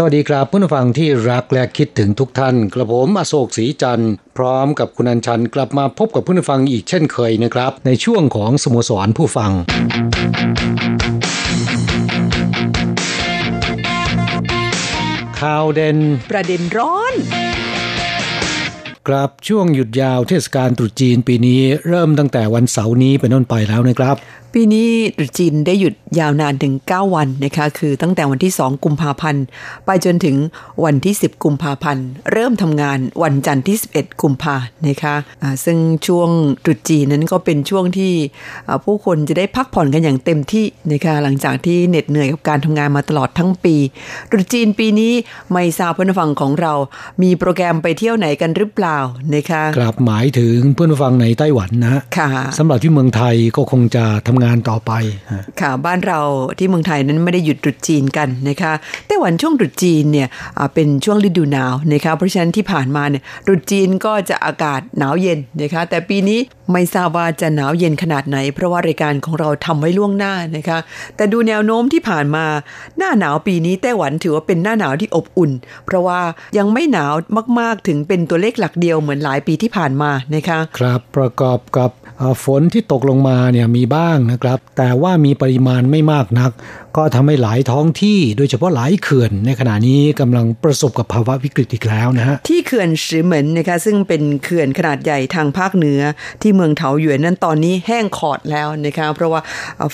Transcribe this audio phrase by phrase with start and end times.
[0.00, 9.52] สวัสดีครับผู้ฟังที่รักและคิดถึงทุกท่าน กระผมอโศกศรีจันทร์พร้อมกับคุณอัญชันกลับมาพบกับผู้ฟังอีกเช่นเคยนะครับ ในช่วงของสโมสรผู้ฟัง
[15.40, 15.98] ข่าวเด่น
[16.30, 17.14] ประเด็นร้อน
[19.08, 24.16] ครับช่วงหยุดยาวเทศกาลตรุษจีนปีนี้เริ่มตั้งแต่วันเสาร์นี้เป็นต้นไปแล้วนะครับ
[24.60, 29.44] ปีนี้ตรุษจีนได้หยุดยาวนานถึง 9 วันนะคะ คือตั้งแต่วันที่ 2 กุมภาพันธ์
[29.86, 30.36] ไปจนถึง
[30.84, 34.56] วันที่ 10 กุมภาพันธ์ เริ่มทำงานวันจันทร์ที่ 11 กุมภา
[34.88, 36.30] นะคะะซึ่งช่วง
[36.64, 38.12] ตรุษจีนนั้นก็เป็นช่วงที่
[38.84, 43.76] ผู้คนจะได้พักผ่อนกันอย่างเต็มที่นะคะหลังจากที่เหน็ดเหนื่อยกับการทำงานมาตลอดทั้งปี
[44.30, 45.12] ตรุษจีนปีนี้
[45.52, 46.72] ไม่ทราบเพื่อนฟังของเรา
[47.22, 48.98] มีโปรแกรมไปเที่ยวไหนกันหรือเปล่า
[49.34, 54.92] นะคะครับหมายถึงเพื่อนฟังในไต้หวันนะค่ะสำหรับที่เมืองไทยก็คงจะทำงานต่อไป
[55.60, 56.20] ค่ะ บ้านเรา
[56.58, 58.72] ที่เมืองไทยนั้นไม่ได้หยุดตรุษจีนกันนะคะ
[59.06, 60.28] ไต้หวันช่วงตรุษจีนเนี่ย
[60.74, 66.38] เป็นช่วงฤดูหนาวนะคะเพราะฉะนั้นที่ผ่านมาเนี่ยตรุษจีนก็จะอากาศหนาวเย็นนะคะแต่ปีนี้
[66.72, 70.78] ไม่ทราบว่าจะหนาวเย็นขนาดไหน เพราะว่ารายการของเราทำไว้ล่วงหน้านะคะ
[71.16, 72.44] แต่ดูแนวโน้มที่ผ่านมา
[72.98, 75.50] หน้าหนาวปีนี้ไต้หวันถือว่าเป็นหน้าหนาวที่อบอุ่น
[75.86, 76.20] เพราะว่า
[76.58, 77.14] ยังไม่หนาว
[77.60, 81.90] มาก ๆถึงเป็นตัวเลขหลักเดียวเหมือนหลายปีที่ผ่านมานะคะครับประกอบกับ
[82.44, 86.50] ฝนที่ตกลงมาเนี่ยมีบ้างนะครับ แต่ว่ามีปริมาณไม่มากนัก
[86.96, 96.00] ก็ทำให้หลายท้องที่โดยเฉพาะหลายเขื่อน ในขณะนี้กำลังประสบกับภาวะวิกฤตอีกแล้วนะฮะที่เขื่อนสือเหมินนะคะซึ่งเป็นเขื่อนขนาดใหญ่ทางภาคเหนือ
[96.42, 99.40] ที่เมืองเถาหยวนนั้นตอนนี้แห้งขอดแล้วนะคะเพราะว่า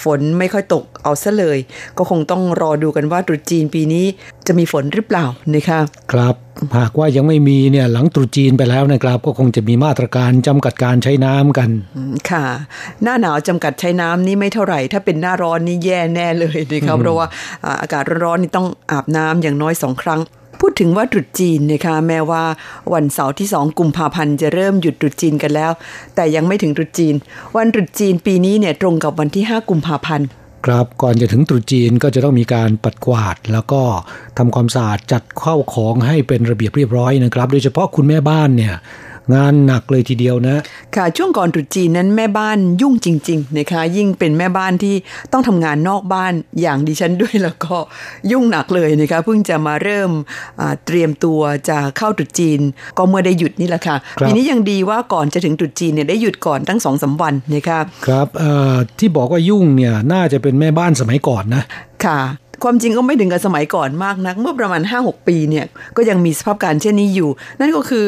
[0.03, 1.59] ฝนไม่ค่อยตกเอาซะเลย
[1.99, 4.05] ก็คงต้องรอดูกันว่าตรุษจีนปีนี้
[4.47, 5.81] จะมีฝนหรือเปล่านะคะ
[6.13, 6.35] ครับ
[6.79, 11.71] หากว่ายังไม่มีเนี่ยหลังตรุษจีนไปแล้วนะครับ ก็คงจะมีมาตรการจำกัดการใช้น้ำกัน
[12.31, 12.47] ค่ะ
[13.03, 17.27] หน้าหนาวจำกัดใช้น้ำนี่ไม่เท่าไหร่ ถ้าเป็นหน้าร้อนนี่แย่แน่เลยนะคะเพราะว่า
[17.83, 20.21] อากาศร้อนๆนี่ต้องอาบน้ำอย่างน้อยสองครั้ง
[20.61, 22.43] พูดถึงว่าตรุษจีนนะคะแม้ว่า
[22.95, 25.73] วันเสาร์ที่สองกุมภาพันธ์จะเริ่มหยุดตรุษจีนกันแล้ว
[26.15, 27.15] แต่ยังไม่ถึงตรุษจีน
[27.57, 30.27] วันตรุษจีนปีนี้เนี่ยตรงกับวันที่ 5 กุมภาพันธ์
[30.67, 33.83] ครับก่อนจะถึงตรุษจีนก็จะต้องมีการปัดกวาด แล้วก็
[34.39, 38.75] ทำความสะอาดจัดข้าวของให้เป็นระเบียบเรียบร้อยนะครับ โดยเฉพาะคุณแม่บ้านเนี่ย
[39.35, 40.57] งานหนักเลยทีเดียวนะ
[40.97, 44.95] ค่ะช่วงก่อนตรุษจีนนั้นแม่บ้านยุ่งจริง ๆ นะคะ ยิ่งเป็นแม่บ้านที่
[45.33, 47.77] ต้องทำงานนอกบ้านอย่างดิฉันด้วยแล้วก็
[48.31, 50.11] ยุ่งหนักเลยนะคะเพิ่งจะมาเริ่ม
[50.87, 52.61] เตรียมตัวจะเข้าตรุษจีน
[52.99, 58.29] ก็เมื่อได้หยุดนี่แหละค่ะปีนี้ยังดีว่าก่อนจะถึงตรุษจีนเนี่ยได้หยุดก่อนตั้งสองสาวันนะคะครับ
[58.99, 61.63] ที่บอกว่ายุ่งเนี่ยน่าจะเป็นแม่บ้านสมัยก่อนนะ
[62.05, 62.21] ค่ะ
[62.67, 65.65] ความจริงก็ไม่ถึงกับสมัยก่อนมากนัก เมื่อประมาณ 5-6 ปีเนี่ย
[65.97, 67.31] ก็ยังมีสภาพการเช่นนี้อยู่
[67.61, 68.07] นั่นก็คือ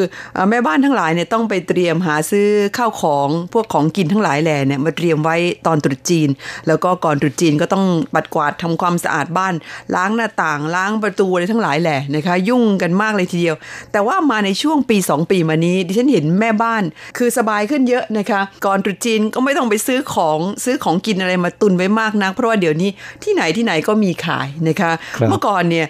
[0.51, 5.37] แม่บ้านทั้งหลายเนี่ยต้องไปเตรียมหาซื้อข้าวของพวกของกินทั้งหลายแหล่เนี่ยมาเตรียมไว้
[5.67, 6.29] ตอนตรุษจีน
[6.67, 7.85] แล้วก็ก่อนตรุษจีนก็ต้อง
[8.15, 9.55] ปัดกวาดทำความสะอาดบ้าน
[9.95, 13.57] ล้างหน้าต่างล้างประตูอะไรทั้งหลายแหล่นะคะยุ่งกันมากเลยทีเดียว
[13.93, 16.83] แต่ว่ามาในช่วงปี 2 ปีมานี้ดิฉันเห็นแม่บ้าน
[17.19, 22.91] คือสบายขึ้นเยอะนะคะก่อนตรุษจีนก็ไม่ต้องไปซื้อของซื้อของกินอะไรมาตุนไว้มากนัก เพราะว่าเดี๋ยวนี้
[23.23, 24.93] ที่ไหนที่ไหนก็มีขายนะคะ
[25.29, 25.87] เมื่อก่อนเนี่ย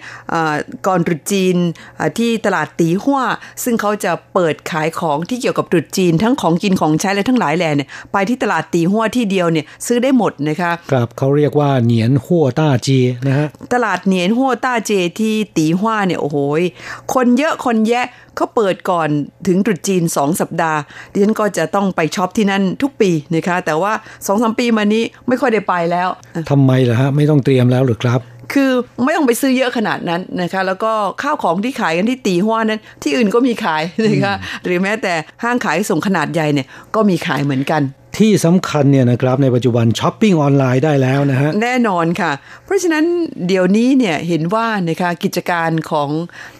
[0.87, 1.55] ก่อนตรุษจีน
[2.17, 3.21] ที่ตลาดตีหัว
[3.63, 12.89] ซึ่งเขาจะเปิดขายของที่เกี่ยวกับตรุษจีน ทั้งของกินของใช้และทั้งหลายแหล่เนี่ยไปที่ตลาดตีหัวที่เดียวเนี่ยซื้อได้หมดนะคะครับเขาเรียกว่าเหนียนหัวต้าเจ
[13.27, 16.37] นะฮะตลาดเหนียนหัวต้าเจที่ตีหัวเนี่ยโอ้โห
[17.13, 18.05] คนเยอะคนแยะ
[18.37, 19.09] เขาเปิดก่อน
[19.47, 20.79] ถึงตรุษจีน 2 สัปดาห์
[21.11, 26.09] ดิฉันก็จะต้องไปช็อปที่นั่นทุกปีนะคะ แต่ว่า2อสปีมานี้ไม่ค่อยได้ไปแล้ว
[26.51, 28.19] ทำไมล่ะฮะ ไม่ต้องเตรียมแล้วหรือครับ
[28.53, 28.71] คือ
[29.03, 30.91] ไม่ต้องไปซื้อเยอะขนาดนั้นนะคะ แล้วก็
[31.21, 34.35] ข้าวของที่ขายกันที่ตี๋ฮั่วนั้น ที่อื่นก็มีขายนะคะ
[34.65, 35.13] หรือแม้แต่
[35.43, 37.81] ห้างขายส่งขนาดใหญ่เนี่ยก็มีขายเหมือนกัน
[38.19, 42.31] ที่สำคัญเนี่ยนะครับในปัจจุบันช้อปปิ้งออนไลน์ได้แล้วนะฮะแน่นอนค่ะ
[42.65, 43.05] เพราะฉะนั้น
[43.47, 46.09] เดี๋ยวนี้เนี่ยเห็นว่านะคะกิจการของ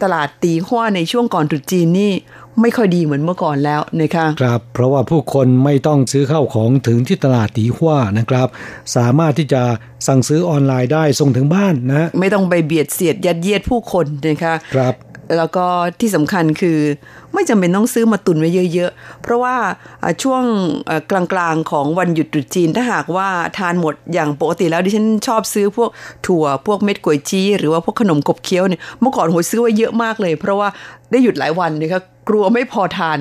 [0.02, 2.12] ตลาดตีหัวในช่วงก่อนตรุษจีนนี่
[2.60, 8.48] ไม่ค่อยดีเหมือนเมื่อก่อนแล้วนะคะครับเพราะว่าผู้คนไม่ต้องซื้อข้าวของถึงที่ตลาดตีหว่านะครับ
[8.96, 9.62] สามารถที่จะ
[10.06, 14.94] สั่งซื้อออนไลน์ได้ส่งถึงบ้านนะ ไม่ต้องไปเบียดเสียดยัดเยียดผู้คนนะคะครับ
[15.36, 15.66] แล้วก็
[16.00, 16.78] ที่สำคัญคือ
[17.34, 19.56] ไม่จำเป็นต้องซื้อมาตุนไว้เยอะๆ เพราะว่า
[20.22, 20.42] ช่วง
[21.10, 23.28] กลางๆของวันหยุดตรุษจีนถ้าหากว่า
[23.58, 25.90] ทานหมดอย่างปกติแล้วดิฉันชอบซื้อพวก
[26.26, 30.68] ถั่วพวกเม็ดก๋วยจี้หรือว่าพวกขนมกบเคี้ยวเนี่ยเมื่อก่อนโหยซื้อไว้เยอะมากเลย เพราะว่า
[31.10, 33.18] ได้หยุดหลายวันนะคะกลัวไม่พอทาน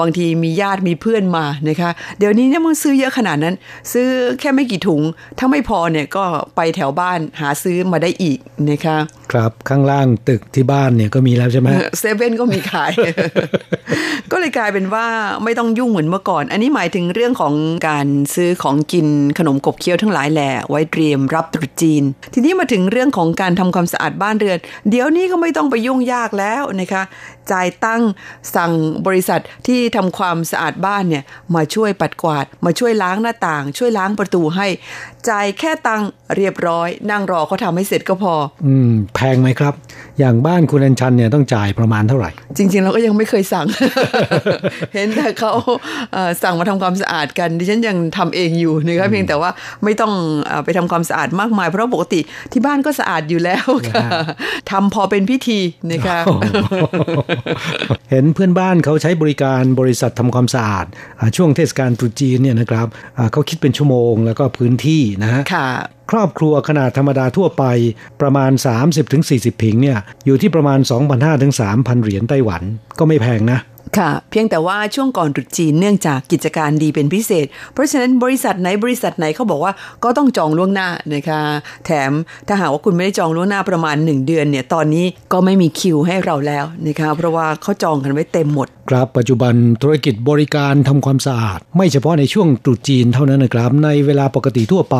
[0.00, 3.54] บางทีมีญาติมีเพื่อนมานะคะเดี๋ยวนี้เนี่ยมันซื้อเยอะขนาดนั้น
[3.92, 4.08] ซื้อ
[4.40, 5.02] แค่ไม่กี่ถุง
[5.38, 6.24] ถ้าไม่พอเนี่ยก็
[6.56, 8.38] ไปแถวบ้านหาซื้อมาได้อีก
[8.70, 8.98] นะคะ
[9.32, 11.68] ครับข้างล่างตึกที่บ้านเนี่ยก็มีแล้วใช่ไหม
[11.98, 12.92] เซเว่นก็มีขาย
[14.32, 15.06] ก็เลยกลายเป็นว่า
[15.44, 17.54] ไม่ต้องยุ่งเหมือนเมื่อก่อน อันนี้หมายถึงเรื่องของ
[17.88, 19.06] การซื้อของกิน
[19.38, 22.02] ขนมกบเคี้ยวทั้งหลายแหล่ไว้เตรียมรับตรุษจีน
[22.34, 24.58] ทีนี้มาถึงเรื่องของการทำความสะอาดบ้านเรือน
[24.90, 27.02] เดี๋ยวนี้ก็ไม่ต้องไปยุ่งยากแล้วนะคะ
[27.52, 28.02] จ่ายตั้ง
[28.56, 28.72] สั่ง
[29.06, 31.24] บริษัทที่ทำความสะอาดบ้านเนี่ย
[31.54, 34.66] มาช่วยปัดกวาด มาช่วยล้างหน้าต่าง ช่วยล้างประตูให้
[35.28, 36.02] จ่ายแค่ตัง
[36.36, 38.34] เรียบร้อย นั่งรอเขาทำให้เสร็จก็พอ
[38.66, 39.74] อืม แพงไหมครับ
[40.20, 43.66] อย่างบ้านคุณอัญชันเนี่ยต้องจ่ายประมาณเท่าไหร่ จริง ๆ เราก็ยังไม่เคยสั่ง
[44.94, 45.52] เห็นแต่เขา
[46.12, 49.50] เอ่อสั่งมาทำความสะอาดกัน ดิฉันยังทำเองอยู่นะคะเพียงแต่ว่า
[49.84, 50.12] ไม่ต้อง
[50.46, 52.20] เออไปทำความสะอาดมากมาย เพราะปกติ
[52.52, 54.06] ที่บ้านก็สะอาดอยู่แล้วค่ะ
[54.70, 55.60] ทำพอเป็นพิธี
[55.92, 56.18] นะคะ
[58.10, 60.86] เห็นเพื่อนบ้านเขาใช้บริการบริษัททำความสะอาด
[61.18, 62.86] อ่าช่วงเทศกาลตรุษจีนเนี่ยนะครับ
[63.18, 65.42] อ่าเขาคิดเป็นชั่วโมงแล้วก็พื้นที่นะฮะ
[66.10, 67.64] ครอบครัวขนาดธรรมดาทั่วไป
[68.20, 68.50] ประมาณ
[69.06, 70.78] 30-40 ผิงเนี่ยอยู่ที่ประมาณ
[71.10, 72.62] 2,500ถึง3,000 เหรียญไต้หวัน
[72.98, 73.58] ก็ไม่แพงนะ
[73.98, 79.72] ค่ะ เพียงแต่ว่าช่วงก่อนตรุษจีนเนื่องจากกิจการดีเป็นพิเศษ เพราะฉะนั้นบริษัทไหนบริษัทไหนเขาบอกว่า
[80.04, 81.40] ก็ต้องจองล่วงหน้านะคะ
[81.86, 82.10] แถม
[82.48, 94.96] ถ้าหากว่าคุณไม่ได้จองล่วงหน้าประมาณ 1 เดือนเนี่ยตอนนี้ก็ไม่มีคิวให้เราแล้วนะคะเพราะว่าเขาจองกันไว้เต็มหมด ครับปัจจุบันธุรกิจบริการทำความสะอาด ไม่เฉพาะในช่วงตรุษจีนเท่านั้นนะครับในเวลาปกติทั่วไป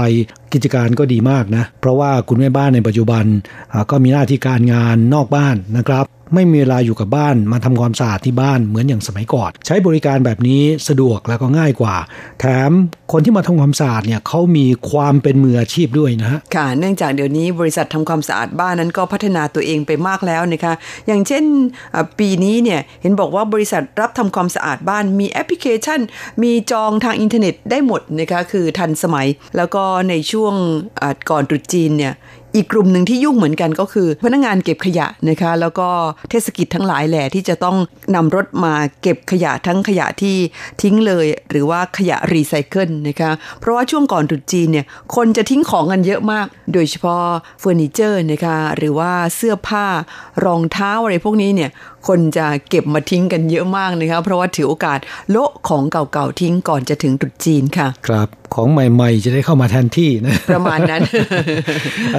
[0.52, 3.24] กิจการก็ดีมากนะเพราะว่าคุณแม่บ้านในปัจจุบัน
[3.90, 11.96] ก็มีหน้าที่การงานนอกบ้านนะครับ ไม่มีเวลาอยู่กับบ้านมาทำความสะอาดที่บ้านเหมือนอย่างสมัยก่อนใช้บริการแบบนี้สะดวกแล้วก็ง่ายกว่า
[12.40, 12.70] แถม
[13.12, 20.74] คนที่มาทำความสะอาดเนี่ยเขามีความเป็นมืออาชีพด้วยนะฮะค่ะ เนื่องจากเดี๋ยวนี้บริษัททำความสะอาดบ้านนั้นก็พัฒนาตัวเองไปมากแล้วนะคะ
[21.06, 21.44] อย่างเช่น
[22.18, 26.00] ปีนี้เนี่ยเห็นบอกว่าบริษัทรับทำความสะอาดบ้านมีแอปพลิเคชัน
[26.42, 29.26] มีจองทางอินเทอร์เน็ตได้หมดนะคะคือทันสมัย
[29.56, 30.54] แล้วก็ในช่วง
[31.30, 32.14] ก่อนตรุษจีนเนี่ย
[32.56, 35.88] อีกกลุ่มหนึ่งที่ยุ่งเหมือนกันก็คือ พนักงานเก็บขยะนะคะ แล้วก็
[36.30, 37.76] เทศกิจทั้งหลายแหล่ที่จะต้อง
[38.14, 40.36] นำรถมาเก็บขยะทั้งขยะที่
[40.82, 43.30] ทิ้งเลย หรือว่าขยะรีไซเคิลนะคะ
[43.60, 44.86] เพราะว่าช่วงก่อนตรุษจีนเนี่ย
[45.16, 47.24] คนจะทิ้งของกันเยอะมาก โดยเฉพาะ
[47.60, 49.86] เฟอร์นิเจอร์นะคะหรือว่าเสื้อผ้า
[50.44, 51.70] รองเท้าอะไรพวกนี้เนี่ย
[52.08, 54.98] คนจะเก็บมาทิ้งกันเยอะมากนะคะ เพราะว่าถือโอกาส
[55.30, 61.00] โละของเก่าๆทิ้งก่อนจะถึงตรุษจีนค่ะ ครับของใหม่ ๆ จะได้เข้ามาแทนที่นะประมาณนั้น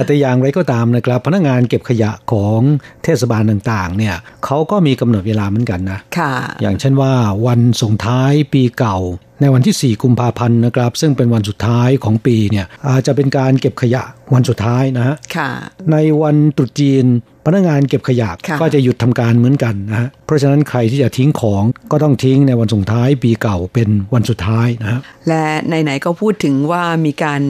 [0.06, 2.60] แต่อย่างไรก็ตามนะครับ พนักงานเก็บขยะของ
[3.04, 4.14] เทศบาลต่างๆ เนี่ย
[4.44, 6.32] เขาก็มีกำหนดเวลาเหมือนกันนะค่ะ
[6.62, 7.12] อย่างเช่นว่า
[7.46, 8.98] วันส่งท้ายปีเก่า
[9.40, 14.02] ในวันที่ 4 กุมภาพันธ์นะครับ ซึ่งเป็นวันสุดท้ายของปีเนี่ยอาจจะเป็นการเก็บขยะ
[14.34, 15.50] วันสุดท้ายนะฮะค่ะ
[15.92, 17.06] ในวันตรุษจีน
[17.46, 21.62] พนักงานเก็บขยะค่ะก็จะหยุดทำการเหมือนกันนะฮะเพราะฉะนั้นใครที่จะทิ้งของ
[21.92, 27.40] ก็ต้องทิ้งในวันส่งท้ายปีเก่าเป็นวันสุดท้ายนะฮะและไหนๆก็พูดถึงว่ามีการ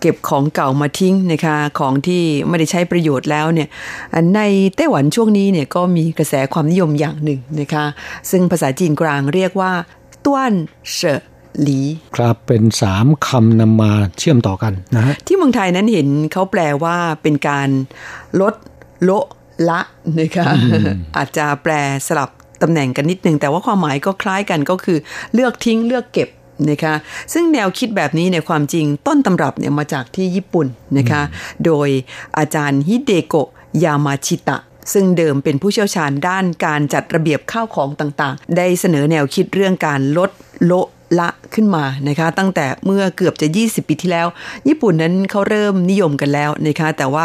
[0.00, 3.68] เก็บของเก่ามาทิ้งนะคะของที่ไม่ได้ใช้ประโยชน์แล้วเนี่ย
[4.34, 4.40] ใน
[4.76, 7.84] ไต้หวันช่วงนี้เนี่ยก็มีกระแสความนิยมอย่างหนึ่งนะคะ
[8.30, 9.72] ซึ่งภาษาจีนกลางเรียกว่า
[10.24, 10.52] ต้วน
[10.92, 11.20] เฉอ
[11.62, 11.80] หลี
[12.16, 17.68] ครับเป็นสามคำนำมาเชื่อมต่อกันนะฮะที่เมืองไทยนั้นเห็นเขาแปลว่าเป็นการ
[18.40, 18.54] ลด
[19.04, 19.26] โละ
[19.68, 19.80] ละ
[20.18, 20.44] นะคะ
[21.16, 21.72] อาจจะแปล
[22.06, 22.30] สลับ
[22.62, 24.98] ตำแหน่งกันนิดนึง แต่ว่าความหมายก็คล้ายกันก็คือ
[25.34, 26.28] เลือกทิ้งเลือกเก็บ
[26.70, 26.94] นะคะ
[27.32, 30.66] ซึ่งแนวคิดแบบนี้ในยความจริงต้นตำรับเนี่ยมาจากที่ญี่ปุ่น
[30.98, 31.22] นะคะ
[31.64, 31.88] โดย
[32.38, 33.48] อาจารย์ฮิเดโกะ
[33.84, 34.58] ยามาชิตะ
[34.92, 40.30] ซึ่งเดิมเป็นผู้เชี่ยวชาญด้านการจัดระเบียบข้าวของต่างๆ ได้เสนอแนวคิดเรื่องการลด
[40.64, 44.26] โละ ละขึ้นมานะคะตั้งแต่เมื่อเกือบจะ 20 ปีที่แล้ว
[44.68, 47.24] ญี่ปุ่นนั้นเขาเริ่มนิยมกันแล้วนะคะแต่ว่า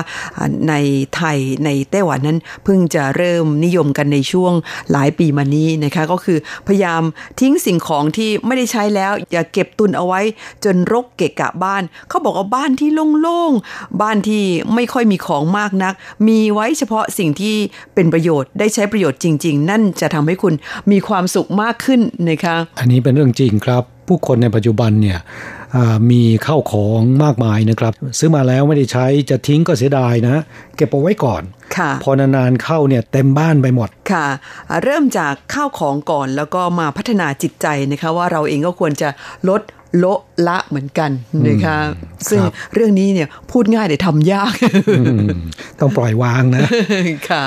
[0.69, 0.73] ใน
[1.15, 4.53] ไทยในไต้หวันนั้นเพิ่งจะเริ่มนิยมกันในช่วง
[4.91, 7.01] หลายปีมานี้นะคะก็คือพยายาม
[7.39, 10.21] ทิ้งสิ่งของที่ไม่ได้ใช้แล้ว อย่าเก็บตุนเอาไว้
[10.63, 12.89] จนรกเกะกะบ้าน เขาบอกว่าบ้านที่
[13.21, 14.43] โล่งๆบ้านที่
[14.75, 15.93] ไม่ค่อยมีของมากนัก
[16.27, 17.55] มีไว้เฉพาะสิ่งที่
[17.95, 20.53] เป็นประโยชน์ได้ใช้ประโยชน์จริง ๆ นั่นจะทำให้คุณ
[20.91, 23.80] มีความสุขมากขึ้นนะคะอันนี้เป็นเรื่องจริงครับ
[24.11, 25.19] ผู้คนในปัจจุบันเนี่ย
[26.11, 30.35] มีเข้าของมากมายนะครับ ซื้อมาแล้วไม่ได้ใช้จะทิ้งก็เสียดายนะ
[30.75, 31.43] เก็บเอาไว้ก่อน
[32.03, 34.27] พอนานๆเข้าเนี่ยเต็มบ้านไปหมดค่ะ
[34.83, 39.09] เริ่มจากข้าวของก่อนแล้วก็มาพัฒนาจิตใจนะคะว่าเราเองก็ควรจะ
[39.49, 39.61] ลด
[39.99, 41.11] โละละเหมือนกัน
[41.47, 41.77] นะคะ
[42.29, 42.41] ซึ่ง
[42.73, 44.53] เรื่องนี้เนี่ยพูดง่ายแต่ทำยาก
[45.79, 46.61] ต้องปล่อยวางนะ
[47.29, 47.45] ค่ะ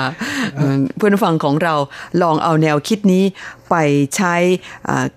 [0.97, 1.75] เพื่อนฟังของเรา
[2.21, 3.23] ลองเอาแนวคิดนี้
[3.69, 3.75] ไป
[4.15, 4.35] ใช้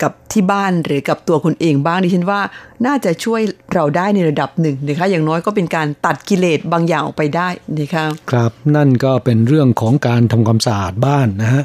[0.03, 2.41] กับที่บ้านหรือกับตัวคนเองบ้างดิฉันว่า
[2.87, 3.41] น่าจะช่วย
[3.75, 11.65] เราได้ในระดับหนึ่งนะคะอย่างน้อยก็เป็นการตัดกิเลสบางอย่างออกไปได้นะคะครับนั่นก็เป็นเรื่องของการทำความสะอาดบ้านนะฮะ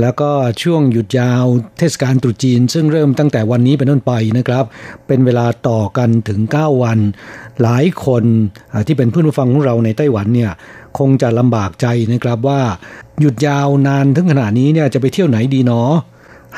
[0.00, 0.30] แล้วก็
[0.62, 1.44] ช่วงหยุดยาว
[1.78, 4.64] เทศกาลตรุษจีน ซึ่งเริ่มตั้งแต่วันนี้เป็นต้นไปนะครับ
[5.06, 6.98] เป็นเวลาต่อกันถึง 9 วัน
[7.62, 8.24] หลายคน
[8.86, 10.52] ที่เป็นเพื่อนผู้ฟังของเราในไต้หวันเนี่ย
[10.98, 12.60] คงจะลำบากใจนะครับว่า
[13.20, 15.92] หยุดยาวนานถึงขนาดนี้เนี่ยจะไปเที่ยวไหนดีเนาะ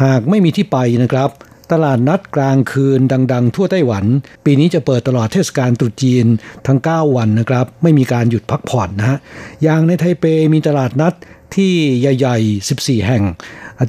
[0.03, 1.31] หากไม่มีที่ไปนะครับ
[1.73, 3.01] ตลาดนัดกลางคืน
[3.33, 4.05] ดัง ๆ ทั่วไต้หวัน
[4.45, 6.27] ปีนี้จะเปิดตลอดเทศกาลตรุษจีน
[6.67, 9.19] ทั้ง 9 วันนะครับ ไม่มีการหยุดพักผ่อนนะฮะ
[9.63, 10.25] อย่างในไทเป
[10.55, 11.15] มีตลาดนัด
[11.55, 13.25] ที่ใหญ่ๆ 14 แห่ง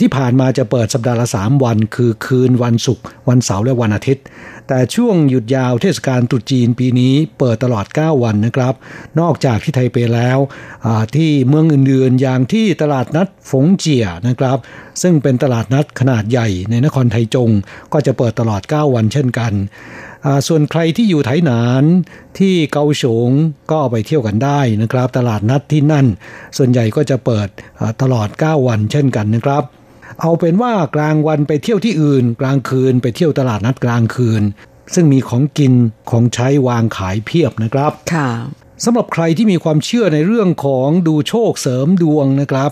[0.01, 4.23] ที่ผ่านมาจะเปิดสัปดาห์ละ 3 วัน คือคืนวันศุกร์วันเสาร์และวันอาทิตย์
[4.67, 8.73] แต่ช่วงหยุดยาวเทศกาลตรุษจีนปีนี้เปิดตลอด 9 วันนะครับ
[9.19, 10.39] นอกจากที่ไทเปแล้ว
[11.15, 14.57] ที่เมืองอื่นๆ อย่างที่ตลาดนัดฝงเจียนะครับ
[15.01, 17.49] ซึ่งเป็นตลาดนัดขนาดใหญ่ในนครไทจง
[17.93, 19.53] ก็จะเปิดตลอด 9 วันเช่นกัน
[20.47, 21.83] ส่วนใครที่อยู่ไถหนาน
[22.39, 23.29] ที่เกาฉง
[23.71, 26.05] ก็ไปเที่ยวกันได้นะครับ ตลาดนัดที่นั่น
[26.57, 27.47] ส่วนใหญ่ก็จะเปิด
[28.01, 29.63] ตลอด 9 วันเช่นกันนะครับ
[30.21, 34.43] เอาเป็นว่ากลางวันไปเที่ยวที่อื่น กลางคืนไปเที่ยวตลาดนัดกลางคืน
[34.93, 35.73] ซึ่งมีของกิน
[36.09, 38.29] ของใช้วางขายเพียบนะครับ ค่ะ
[38.83, 42.71] สำหรับใครที่มีความเชื่อในเรื่องของดูโชคเสริมดวงนะครับ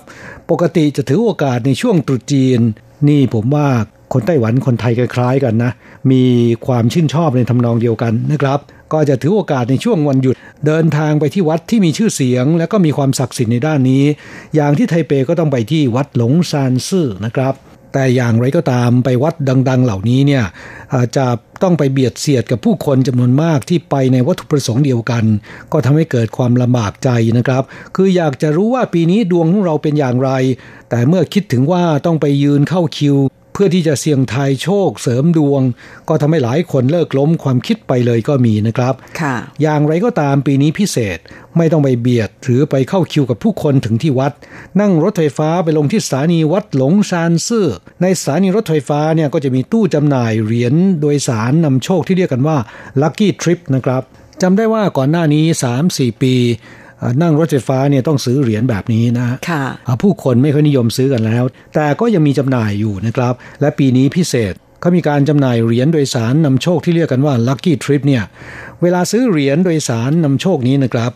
[0.49, 2.59] ปกติจะถือโอกาสในช่วงตรุษจีน
[3.07, 3.67] นี่ผมว่า
[4.13, 5.71] คนไต้หวันคนไทยคล้ายๆกันนะ
[6.11, 6.23] มี
[6.65, 8.59] ความชื่นชอบในทำนองเดียวกันนะครับ
[8.93, 10.35] ก็จะถือโอกาสในช่วงวันหยุด
[10.65, 14.03] เดินทางไปที่วัดที่มีชื่อเสียง และก็มีความศักดิ์สิทธิ์ในด้านนี้
[14.55, 17.53] อย่างที่ไทเปก็ต้องไปที่วัดหลงซานซื่อนะครับ
[17.93, 19.35] แต่อย่างไรก็ตามไปวัด
[19.69, 20.43] ดัง ๆ เหล่านี้เนี่ย
[21.15, 21.25] จะ
[21.63, 25.23] ต้องไปเบียดเสียดกับผู้คนจำนวนมากที่ไปในวัตถุประสงค์เดียวกัน
[25.71, 27.63] ก็ทำให้เกิดความลำบากใจนะครับ
[27.95, 30.31] คืออยากจะรู้ว่าปีนี้ดวงของเราเป็นอย่างไร
[30.89, 33.17] แต่เมื่อคิดถึงว่าต้องไปยืนเข้าคิว
[33.53, 35.61] เพื่อที่จะเสี่ยงทายโชคเสริมดวง
[36.09, 41.17] ก็ทำให้หลายคนเลิกล้มความคิดไปเลยก็มีนะครับค่ะอย่างไรก็ตามปีนี้พิเศษ
[41.57, 44.33] ไม่ต้องไปเบียด หรือไปเข้าคิวกับผู้คนถึงที่วัด
[44.79, 47.67] นั่งรถไฟฟ้าไปลงที่สถานีวัดหลงซานซื่อ
[48.01, 52.57] ในสถานีรถไฟฟ้าเนี่ยก็จะมีตู้จำหน่ายเหรียญโดยสารนำโชคที่เรียกกันว่า
[53.01, 54.03] Lucky Trip นะครับ
[54.41, 55.45] จำได้ว่าก่อนหน้านี้
[55.83, 56.35] 3-4 ปี
[57.21, 59.65] นั่งรถไฟฟ้าเนี่ยต้องซื้อเหรียญแบบนี้นะค่ะ
[60.01, 61.43] ผู้คนไม่ค่อยนิยมซื้อกันแล้ว
[61.75, 68.23] แต่ก็ยังมีจำหน่ายอยู่นะครับ และปีนี้พิเศษเขามีการจำหน่ายเหรียญโดยสารนำโชคที่เรียกกันว่า Lucky Trip เนี่ย
[68.81, 71.11] เวลาซื้อเหรียญโดยสารนำโชคนี้นะครับ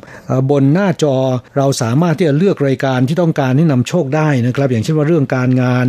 [0.52, 1.16] บนหน้าจอ
[1.58, 5.86] เราสามารถที่จะเลือกรายการที่ต้องการให้นำโชคได้นะครับ อย่างเช่นว่าเรื่องการงาน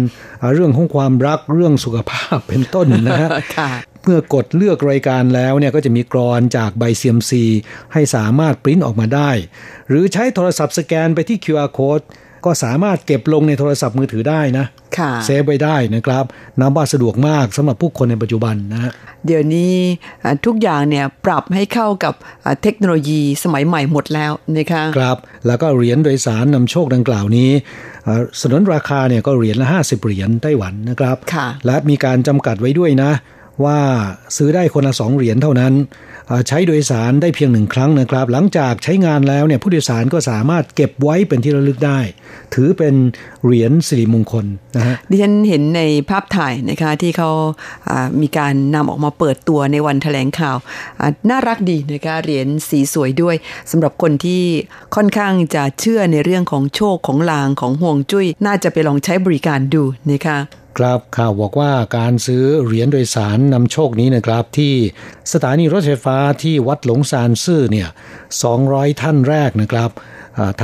[0.54, 3.30] เรื่องของความรัก เรื่องสุขภาพเป็นต้นนะฮะ
[3.97, 7.44] เมื่อกดเลือกรายการแล้วเนี่ยก็จะมีกรอนจากใบเซียมซี
[7.92, 9.30] ให้สามารถปริ้นออกมาได้
[9.88, 12.04] หรือใช้โทรศัพท์สแกนไปที่ QR code
[12.44, 14.66] ก็สามารถเก็บลงในโทรศัพท์มือถือได้นะ
[15.24, 16.24] เซฟไว้ได้นะครับ
[16.60, 18.92] นับว่าสะดวกมากสำหรับผู้คนในปัจจุบันนะ
[19.26, 19.74] เดี๋ยวนี้
[20.46, 22.14] ทุกอย่างเนี่ยปรับให้เข้ากับ
[22.62, 27.50] เทคโนโลยีสมัยใหม่หมดแล้วนะคะครับ แล้วก็เหรียญโดยสารนำโชคดังกล่าวนี้
[28.40, 31.16] สนนราคาเนี่ยก็เหรียญละ 50 เหรียญไต้หวันนะครับ
[31.66, 33.10] และมีการจำกัดไว้ด้วยนะ
[33.64, 33.78] ว่า
[34.36, 35.74] ซื้อได้คนละสองเหรียญเท่านั้น
[36.48, 41.98] ใช้โดยสารได้เพียงหนึ่งครั้งนะครับ หลังจากใช้งานแล้วเนี่ยผู้โดยสารก็สามารถเก็บไว้เป็นที่ระลึกได้
[42.54, 42.94] ถือเป็น
[43.44, 44.46] เหรียญสิริมงคล
[44.76, 47.30] นะฮะดิฉันเห็นในภาพถ่ายนะคะที่เขา
[48.20, 50.56] มีการนำออกมาเปิดตัวในวันแถลงข่าว
[51.30, 53.36] น่ารักดีนะคะเหรียญสีสวยด้วย
[53.70, 54.42] สำหรับคนที่
[54.94, 60.38] ค่อนข้างจะเชื่อในเรื่องของโชคของลางของห่วงจุ้ยน่าจะไปลองใช้บริการดูนะคะ
[60.78, 64.74] ครับข่าวบอกว่าการซื้อเหรียญโดยสารนำโชคนี้นะครับ ที่
[65.32, 67.88] สถานีรถไฟฟ้าที่วัดหลงซานซื่อเนี่ย
[68.44, 69.90] 200 ท่านแรกนะครับ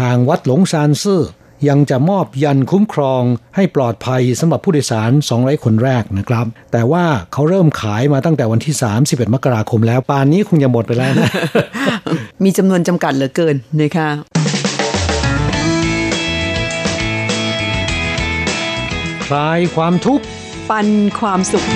[0.00, 1.22] ทางวัดหลงซานซื่อ
[1.68, 3.22] ยังจะมอบยันคุ้มครอง
[3.56, 11.30] ให้ปลอดภัยสำหรับผู้โดยสาร 200 คนแรกนะครับ แต่ว่าเขาเริ่มขายมาตั้งแต่วันที่ 31 มกราคมแล้วปานนี้คงจะหมดไปแล้วนะ
[12.44, 14.08] มีจำนวนจำกัดเหลือเกินนะคะ
[19.26, 20.24] คลายความทุกข์
[20.70, 20.88] ปัน
[21.18, 21.66] ความสุข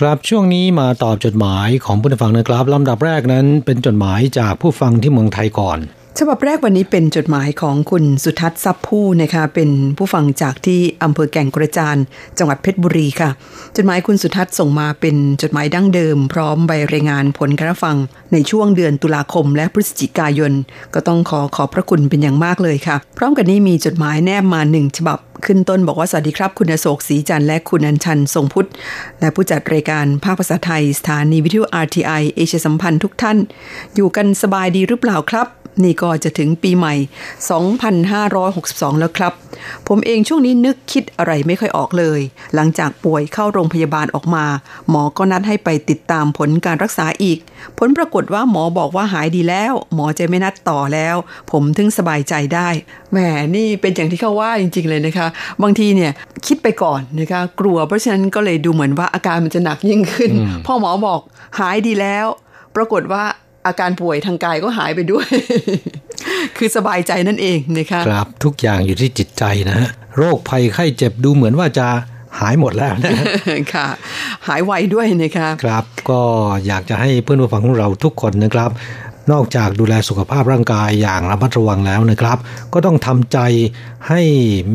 [0.00, 5.78] ครับช่วงนี้มาตอบจดหมายของผู้ฟังนะครับลำดับแรกนั้นเป็นจดหมายจากผู้ฟังที่เมืองไทยก่อน
[6.20, 11.96] ฉบับแรกวันนี้เป็นจดหมายของคุณสุทัศน์ซับผู้นะคะเป็นผู้ฟังจากที่อำเภอแก่งกระจาน
[12.38, 13.30] จังหวัดเพชรบุรีค่ะ
[13.76, 17.96] จดหมายคุณสุทัศน์ส่งมาเป็นจดหมายดั้งเดิม พร้อมใบรายงานผลการฟัง
[18.32, 20.52] ในช่วงเดือนตุลาคมและพฤศจิกายน
[20.94, 28.68] ก็ต้องขอขอบพระคุณเป็นอย่างมากเลยค่ะ พร้อมกันนี้มีจดหมายแนบมาหนึ่งฉบับขึ้นต้นบอกว่าสวัสดีครับ คุณโศกศรีจันทร์และคุณอัญชันทรงพุทธ
[29.20, 33.38] และผู้จัดรายการภาคภาษาไทย สถานีวิทยุ RTI เอเชียสัมพันธ์ทุกท่าน
[33.94, 35.48] อยู่กันสบายดีหรือเปล่าครับ
[35.84, 36.94] นี่ก็จะถึงปีใหม่
[38.16, 39.32] 2562 แล้วครับ
[39.88, 42.20] ผมเองช่วงนี้นึกคิดอะไรไม่ค่อยออกเลย
[42.54, 44.44] หลังจากป่วยเข้าโรงพยาบาลออกมา
[44.90, 47.38] หมอก็นัดให้ไปติดตามผลการรักษาอีก
[47.78, 51.16] ผลปรากฏว่าหมอบอกว่าหายดีแล้ว หมอจะไม่นัดต่อแล้ว
[51.50, 52.68] ผมถึงสบายใจได้
[53.12, 53.18] แหม
[53.56, 55.26] นี่เป็นอย่างที่เขาว่าจริง ๆ เลยนะคะ
[55.62, 56.12] บางทีเนี่ย
[56.46, 60.30] คิดไปก่อนนะคะกลัวเพราะฉะนั้นก็เลยดูเหมือนว่าอาการมันจะหนักยิ่งขึ้น
[60.66, 61.20] พ่อหมอบอก
[61.58, 62.26] หายดีแล้ว
[62.76, 63.24] ปรากฏว่า
[63.66, 65.26] อาการป่วยทางกายก็หายไปด้วย
[66.56, 71.86] คือสบายใจนั่นเองนะคะครับทุกอย่างอยู่ที่จิตใจนะฮะโรคภัยไข้เจ็บดูเหมือนว่าจะ
[72.40, 73.86] หายหมดแล้วนะค่ะ
[74.46, 76.20] หายไวด้วยนะคะครับ ก็
[76.66, 78.70] อยากจะให้เพื่อนผู้ฟังของเราทุกคนนะครับ
[79.32, 82.38] นอกจากดูแลสุขภาพร่างกายอย่างระมัดระวังแล้วนะครับ
[82.72, 83.38] ก็ต้องทำใจ
[84.08, 84.22] ให้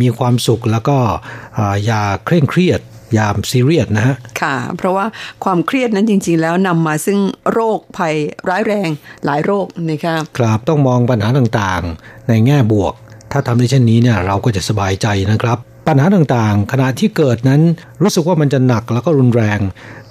[0.01, 0.97] มีความสุขแล้วก็
[1.57, 5.05] อ่าอย่าเคร่งเครียดอ ย่าซีเรียสนะฮะ ค่ะ เพราะว่า
[5.43, 7.19] ความเครียดนั้นจริง ๆ แล้วนำมาซึ่ง
[7.51, 8.15] โรคภัย
[8.49, 8.89] ร้ายแรง
[9.25, 12.93] หลายโรคนะคะครับต้องมองปัญหาต่างๆ ในแง่บวก
[13.31, 17.61] ถ้าทำได้เช่นนี้เนี่ยเราก็จะสบายใจนะครับ ปัญหาต่างๆ ขณะที่เกิดนั้น
[18.01, 19.59] รู้สึกว่ามันจะหนักแล้วก็รุนแรง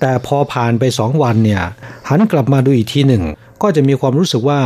[0.00, 1.62] แต่พอผ่านไปสองวันเนี่ย
[2.08, 3.24] หันกลับมาดูอีกทีหนึ่ง
[3.62, 4.60] ก็จะมีความรู้สึกว่า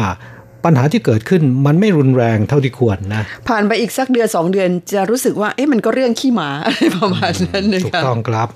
[0.64, 8.48] ปัญหาที่เกิดขึ้นมันไม่รุนแรงเท่าที่ควรนะ ผ่านไปอีกสักเดือนสองเดือนจะรู้สึกว่าเอ๊ะมันก็เรื่องขี้หมาอะไรประมาณนั้นนะถูกคะต้องครับ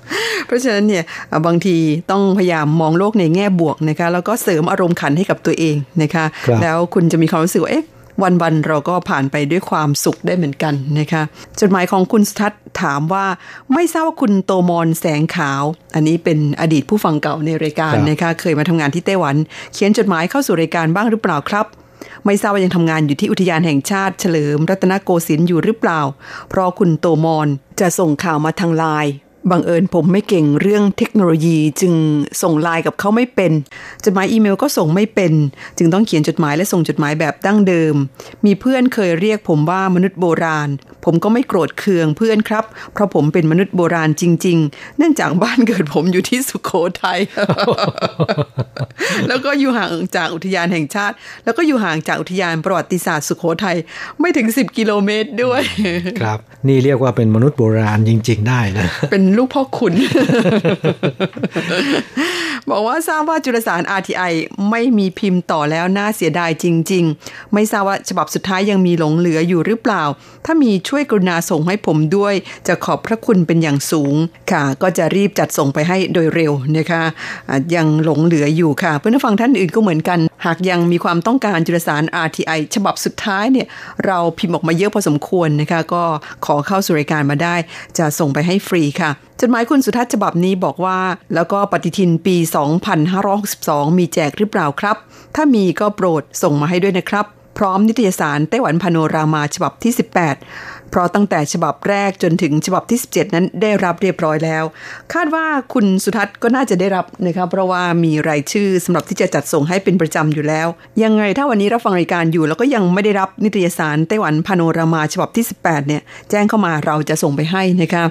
[0.47, 1.75] เพราะฉะนั้นเนี่ยอะบางที
[2.11, 7.85] ต้องพยายามมองโลกในแง่บวกนะคะแล้วก็เสริมอารมณ์ขันให้กับตัวเองนะคะครับแล้วคุณจะมีความรู้สึกว่าเอ๊ะ
[8.43, 11.21] วันๆเราก็ผ่านไปด้วยความสุขได้เหมือนกันนะคะ
[11.59, 13.25] จดหมายของคุณสุทัศน์ถามว่า
[13.73, 15.63] ไม่ทราบว่าคุณโตมอนแสงขาว
[15.95, 19.35] อันนี้เป็นอดีตผู้ฟังเก่าในรายการครับนะคะเคยมาทำงานที่ไต้หวัน
[19.73, 21.65] เขียนจดหมายเข้าสู่รายการบ้างหรือเปล่าครับ
[22.25, 26.01] ไม่ทราบว่ายังทำงานอยู่ที่อุทยานแห่งชาติเฉลิมรัตนโกสินทร์อยู่หรือเปล่า
[26.49, 27.47] เพราะคุณโตมอน
[27.79, 29.13] จะส่งข่าวมาทางไลน์
[29.51, 31.93] บังเอิญผมไม่เก่งเรื่องเทคโนโลยีจึง
[32.41, 33.51] ส่งไลน์กับเขาไม่เป็น
[34.05, 35.33] จดหมายอีเมลก็ส่งไม่เป็น
[35.77, 37.95] จึงต้องเขียนจดหมายและส่งจดหมายแบบดั้งเดิม
[38.45, 40.69] มีเพื่อนเคยเรียกผมว่ามนุษย์โบราณ
[41.05, 46.71] ผมก็ไม่โกรธเคืองเพื่อนครับ เพราะผมเป็นมนุษย์โบราณจริง ๆ เนื่องจากบ้านเกิดผมอยู่ที่สุโข
[47.03, 47.19] ทัย
[49.27, 53.77] แล้วก็อยู่ห่างจากอุทยานแห่งชาติ แล้วก็อยู่ห่างจากอุทยานประวัติศาสตร์สุโขทัย
[54.19, 55.61] ไม่ถึง 10 กิโลเมตรด้วย
[56.21, 59.93] ครับ นี่เรียกว่าเป็นมนุษย์โบราณจริง ๆ ได้นะเป็นลูกพ่อขุน
[62.69, 64.33] บอกว่าทราบว่าจุลสาร RTI
[64.69, 70.03] ไม่มีพิมพ์ต่อแล้วน่าเสียดายจริง ๆ ไม่ทราบว่าฉบับสุดท้ายยังมีหลงเหลืออยู่หรือเปล่า
[70.45, 72.33] ถ้ามีช่วยกรุณาส่งให้ผมด้วย
[72.67, 74.15] จะขอบพระคุณเป็นอย่างสูง
[74.51, 77.03] ค่ะ ก็จะรีบจัดส่งไปให้โดยเร็วนะคะ
[77.49, 83.67] อะยังหลงเหลืออยู่ค่ะ เพื่อนผู้ฟังท่านอื่นก็เหมือนกัน หากยังมีความต้องการจุลสาร RTI ฉบับสุดท้ายเนี่ย
[84.05, 86.03] เราพิมพ์ออกมาเยอะพอสมควรนะคะ ก็
[86.45, 87.55] ขอเข้าสู่รายการมาได้
[87.97, 90.99] จะส่งไปให้ฟรีค่ะ จดหมายคุณสุทัศน์ฉบับนี้บอกว่า
[91.35, 92.35] แล้วก็ปฏิทินปี
[93.17, 94.97] 2562 มีแจกหรือเปล่าครับ
[95.35, 97.25] ถ้ามีก็โปรดส่งมาให้ด้วยนะครับ
[97.57, 99.93] พร้อมนิตยสารไต้หวันพาโนรามาฉบับที่
[100.37, 104.63] 18 เพราะตั้งแต่ฉบับแรกจนถึงฉบับที่ 17 นั้นได้รับเรียบร้อยแล้ว
[105.13, 110.67] คาดว่าคุณสุทัศน์ก็น่าจะได้รับนะคะเพราะว่ามีรายชื่อสำหรับที่จะจัดส่งให้เป็นประจำอยู่แล้ว
[111.03, 118.03] ยังไงถ้าวันนี้รับฟังรายการอยู่ แล้วก็ยังไม่ได้รับนิตยสารไต้หวันพาโนรามาฉบับที่ 18 เนี่ยแจ้งเข้ามาเราจะส่งไปให้นะคะ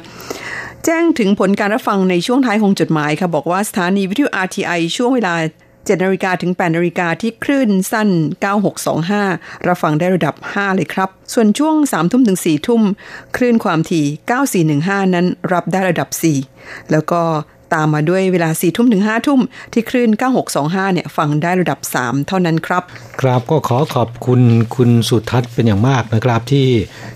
[0.85, 5.35] แจ้งถึงผลการรับฟังในช่วงท้ายของจดหมายค่ะบอกว่าสถานีวิทยุ RTI ช่วงเวลา
[5.85, 8.09] 7นาฬิกาถึง8นาฬิกาที่คลื่นสั้น
[8.89, 12.83] 9625 รับฟังได้ระดับ 5 เลยครับ ส่วนช่วง 3 ทุ่มถึง 4 ทุ่ม
[13.37, 16.09] คลื่นความถี่ 9415 นั้นรับได้ระดับ
[16.51, 17.23] 4 แล้วก็
[17.75, 19.41] ตามมาด้วยเวลา4ทุ่มถึง5ทุ่ม
[19.73, 20.11] ที่คลื่น
[20.53, 22.83] 9625 เนี่ยฟังได้ระดับ 3 เท่านั้นครับ
[23.21, 24.41] ครับก็ขอขอบคุณ
[24.77, 26.69] คุณสุทัศน์เป็นอย่างมากนะครับ ที่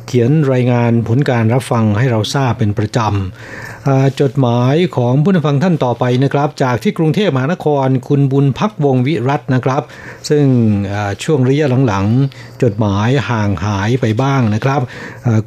[0.06, 9.82] เขียนรายงานผลการรับฟังให้เราทราบเป็นประจำจดหมายของผู้นฟังท่านต่อไปนะครับ จากที่กรุงเทพมหานครคุณบุญพักวงวิรัตน์นะครับ
[10.28, 10.44] ซึ่ง
[11.24, 14.80] ช่วงระยะหลังๆ จดหมายห่างหายไปบ้างนะครับ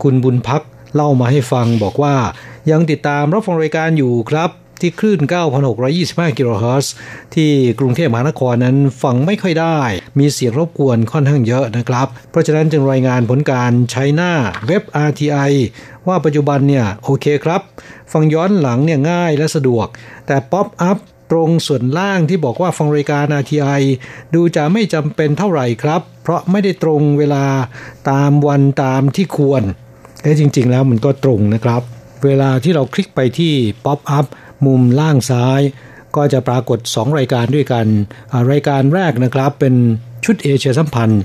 [0.03, 0.61] คุณบุญพัก
[0.95, 2.15] เล่ามาให้ฟังบอกว่า
[2.71, 4.49] ยังติดตามรับฟังรายการอยู่ครับ
[4.85, 5.21] ที่คลื่น
[5.79, 6.93] 9,625 กิโลเฮิรตซ์
[7.35, 9.79] ที่กรุงเทพมหานครนั้นฟังไม่ค่อยได้
[10.19, 14.31] มีเสียงรบกวนค่อนข้างเยอะนะครับ เพราะฉะนั้นจึงรายงานผลการใช้หน้า
[14.67, 15.51] เว็บ RTI
[16.07, 17.61] ว่าปัจจุบันเนี่ยโอเคครับ
[18.13, 19.87] ฟังย้อนหลังเนี่ยง่ายและสะดวก
[20.27, 20.97] แต่ป๊อปอัพ
[21.31, 23.81] ตรงส่วนล่างที่บอกว่าฟังรายการ RTI
[24.33, 27.45] ดูจะไม่จำเป็นเท่าไหร่ครับ เพราะไม่ได้ตรงเวลา
[28.09, 29.63] ตามวันตามที่ควร
[30.21, 31.83] เอ้จริง ๆ แล้วมันก็ตรงนะครับ
[32.25, 33.53] เวลาที่เราคลิกไปที่
[33.85, 34.25] Pop Up
[34.65, 35.61] มุมล่างซ้าย
[36.15, 37.85] ก็จะปรากฏ 2 รายการด้วยกัน
[38.51, 39.75] รายการแรกนะครับเป็น
[40.25, 41.21] ชุดเอเชียสัมพันธ์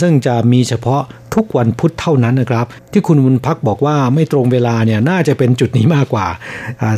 [0.00, 1.02] ซึ่งจะมีเฉพาะ
[1.34, 6.26] ทุกวันพุธเท่านั้นนะครับ ที่คุณบุญพักบอกว่าไม่ตรงเวลาเนี่ยน่าจะเป็นจุดนี้มากกว่า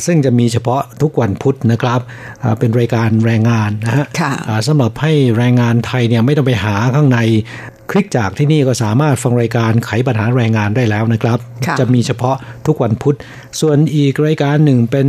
[0.06, 2.00] ซึ่งจะมีเฉพาะทุกวันพุธนะครับ
[2.58, 4.06] เป็นรายการแรงงานนะฮะ
[4.66, 7.18] สำหรับให้แรงงานไทยเนี่ยไม่ต้องไปหาข้างใน
[7.90, 11.38] คลิกจากที่นี่ก็สามารถฟังรายการไขปัญหาแรงงานได้แล้วนะครับ
[11.78, 13.16] จะมีเฉพาะทุกวันพุธ
[13.60, 15.06] ส่วนอีกรายการหนึ่งเป็น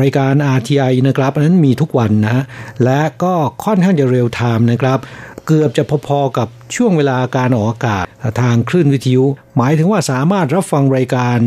[0.00, 2.44] รายการ RTI นะครับอันนั้นมีทุกวันนะ
[2.84, 3.34] และก็
[3.64, 4.98] ค่อนข้างจะเร็วไทม์นะครับ
[5.46, 8.04] เกือบจะพอๆกับช่วงเวลาการออกอากาศ
[8.40, 9.24] ทางคลื่นวิทยุ
[9.56, 11.38] หมายถึงว่าสามารถรับฟังรายการ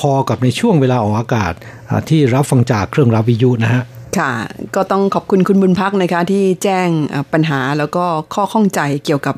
[0.00, 1.52] พอๆกับในช่วงเวลาออกอากาศ
[2.08, 3.82] ที่รับฟังจากเครื่องรับวิทยุนะฮะ
[4.18, 4.32] ค่ะ
[4.74, 6.88] ก็ต้องขอบคุณคุณบุญพักนะคะที่แจ้ง
[7.32, 9.34] ปัญหาแล้วก็ข้อข้องใจเกี่ยวกับ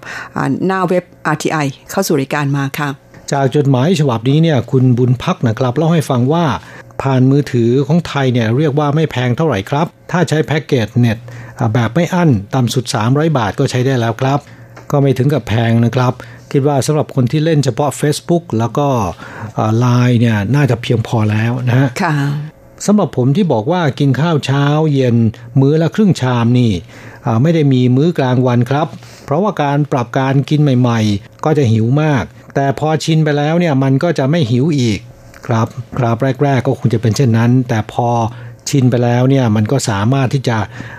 [0.67, 2.89] หน้าเว็บ RTI เข้าสู่รายการมาค่ะ
[3.33, 6.45] จากจดหมายฉบับนี้เนี่ยคุณบุญพักนะครับเล่าให้ฟังว่า
[7.03, 11.19] ผ่านมือถือของไทยเนี่ยเรียกว่าไม่แพงเท่าไหร่ครับ ถ้าใช้แพ็กเกจเน็ต
[11.75, 14.39] แบบไม่อั้นต่ำสุด 300 บาทก็ใช้ได้แล้วครับ
[14.91, 16.13] ก็ไม่ถึงกับแพงนะครับ
[16.53, 18.89] คิดว่าสำหรับคนที่เล่นเฉพาะ Facebook แล้วก็
[19.79, 22.15] ไลน์เนี่ยน่าจะเพียงพอแล้วนะฮะค่ะ
[22.87, 25.17] สำหรับผมที่บอกว่ากินข้าวเช้าเย็น
[25.61, 26.73] มื้อละครึ่งชามนี่
[27.43, 28.87] ไม่ได้มีมื้อกลางวันครับ
[29.25, 34.99] เพราะว่าการปรับการกินใหม่ ๆ ก็จะหิวมาก แต่พอชินไปแล้วเนี่ยมันก็จะไม่หิวอีก
[35.49, 38.09] ครับครับแรก ๆ ก็คงจะเป็นเช่นนั้น แต่พอ
[38.69, 40.57] ชินไปแล้วเนี่ยมันก็สามารถที่จะ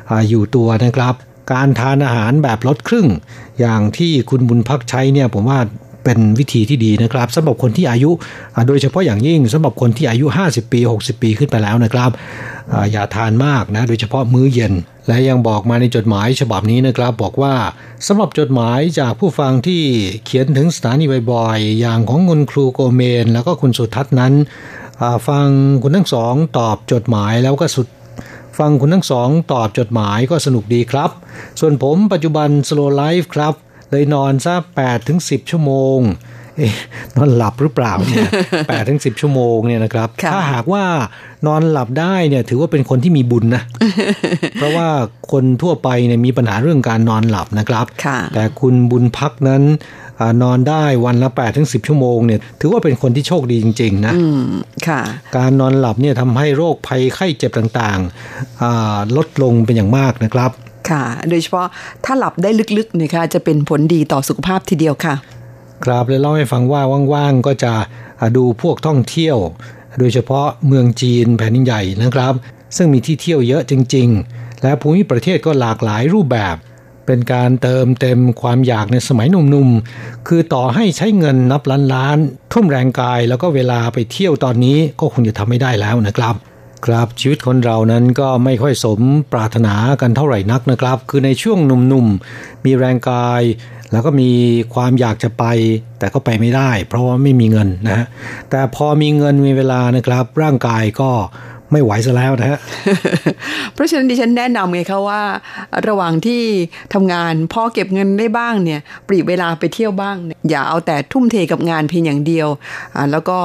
[0.09, 1.15] ออยู่ตัวนะครับ
[1.51, 3.07] การทานอาหารแบบลดครึ่ง
[3.59, 5.59] อย่างที่คุณบุญพักใช้เนี่ยผมว่า
[6.03, 8.11] เป็นวิธีที่ดีนะครับสำหรับคนที่อายุ
[8.67, 12.11] โดยเฉพาะอย่างยิ่งสำหรับคนที่อายุ 50 ปี 60 ปีขึ้นไปแล้วนะครับ
[12.91, 14.73] อย่าทานมากนะโดยเฉพาะมื้อเย็น
[15.07, 17.55] และยังบอกมาในจดหมายฉบับนี้นะครับ บอกว่า
[18.07, 19.81] สำหรับจดหมายจากผู้ฟังที่
[20.25, 24.33] เขียนถึงสถานีบ่อยๆ อย่างของคุณครูโกเมน แล้วก็คุณสุทัศน์นั้น
[25.27, 25.47] ฟัง
[25.83, 27.87] คุณทั้งสองตอบจดหมายแล้วก็สุด
[28.59, 31.09] ฟังคุณทั้งสองตอบจดหมายก็สนุกดีครับ
[31.59, 33.53] ส่วนผมปัจจุบัน slow life ครับ
[33.91, 35.99] เลยนอนซะแปดถึงสิบชั่วโมง
[37.17, 38.29] นอนหลับหรือเปล่าเนี่ย
[38.69, 40.83] แปดถึงสิบชั่วโมงเนี่ยนะครับ ถ้าหากว่า
[41.47, 43.63] นอนหลับได้เนี่ยถือว่าเป็นคนที่มีบุญนะ
[44.55, 44.87] เพราะว่า
[45.31, 47.85] คนทั่วไปเนี่ยมีปัญหาเรื่องการนอนหลับนะครับ
[48.33, 49.63] แต่คุณบุญพักนั้น
[50.43, 54.13] นอนได้วันละ8ปถึงสิชั่วโมงเนี่ยถือว่าเป็นคนที่โชคดีจริง ๆนะ
[55.37, 60.51] การนอนหลับเนี่ยทำให้โรคภัยไข้เจ็บต่างๆลดลงเป็นอย่างมากนะครับ
[60.89, 61.67] ค่ะ โดยเฉพาะ
[62.05, 65.15] ถ้าหลับได้ลึกๆนะคะจะเป็นผลดีต่อสุขภาพทีเดียวค่ะ
[65.85, 66.81] ครับเลยเล่าให้ฟังว่า
[67.13, 67.73] ว่างๆก็จะ
[68.37, 69.37] ดูพวกท่องเที่ยว
[69.99, 72.33] โดยเฉพาะเมืองจีนแผ่นใหญ่นะครับ
[72.75, 76.55] ซึ่งมีที่เที่ยวเยอะจริง ๆ และภูมิประเทศก็หลากหลายรูปแบบ
[77.05, 82.17] เป็นการเติมเต็มความอยากในสมัยหนุ่มๆ คือต่อให้ใช้เงินนับล้านล้าน
[82.53, 86.35] ทุ่มแรงกายแล้วก็เวลาไปเที่ยวตอนนี้ก็คงจะทำไม่ได้แล้วนะครับ
[86.85, 88.99] ครับชีวิตคนเรานั้นก็ไม่ค่อยสม
[89.33, 93.41] ปรารถนากันเท่าไหร่นักนะครับ คือในช่วงหนุ่มๆ มีแรงกาย
[93.91, 94.29] แล้วก็มี
[94.73, 95.43] ความอยากจะไป
[95.99, 98.07] แต่ก็ไปไม่ได้ เพราะว่าไม่มีเงินนะฮะ
[98.49, 101.11] แต่พอมีเงินมีเวลานะครับ ร่างกายก็
[101.73, 102.59] ไม่ไหวซะแล้วนะฮะ
[103.73, 105.21] เพราะฉะนั้นดิฉันแนะนำไงคะว่า
[105.87, 106.43] ระหว่างที่
[106.93, 110.15] ทำงานพอเก็บเงินได้บ้างเนี่ย ปรีเวลาไปเที่ยวบ้าง
[110.49, 112.47] อย่าเอาแต่ทุ่มเทกับงานเพียงอย่างเดียว
[113.11, 113.37] แล้วก็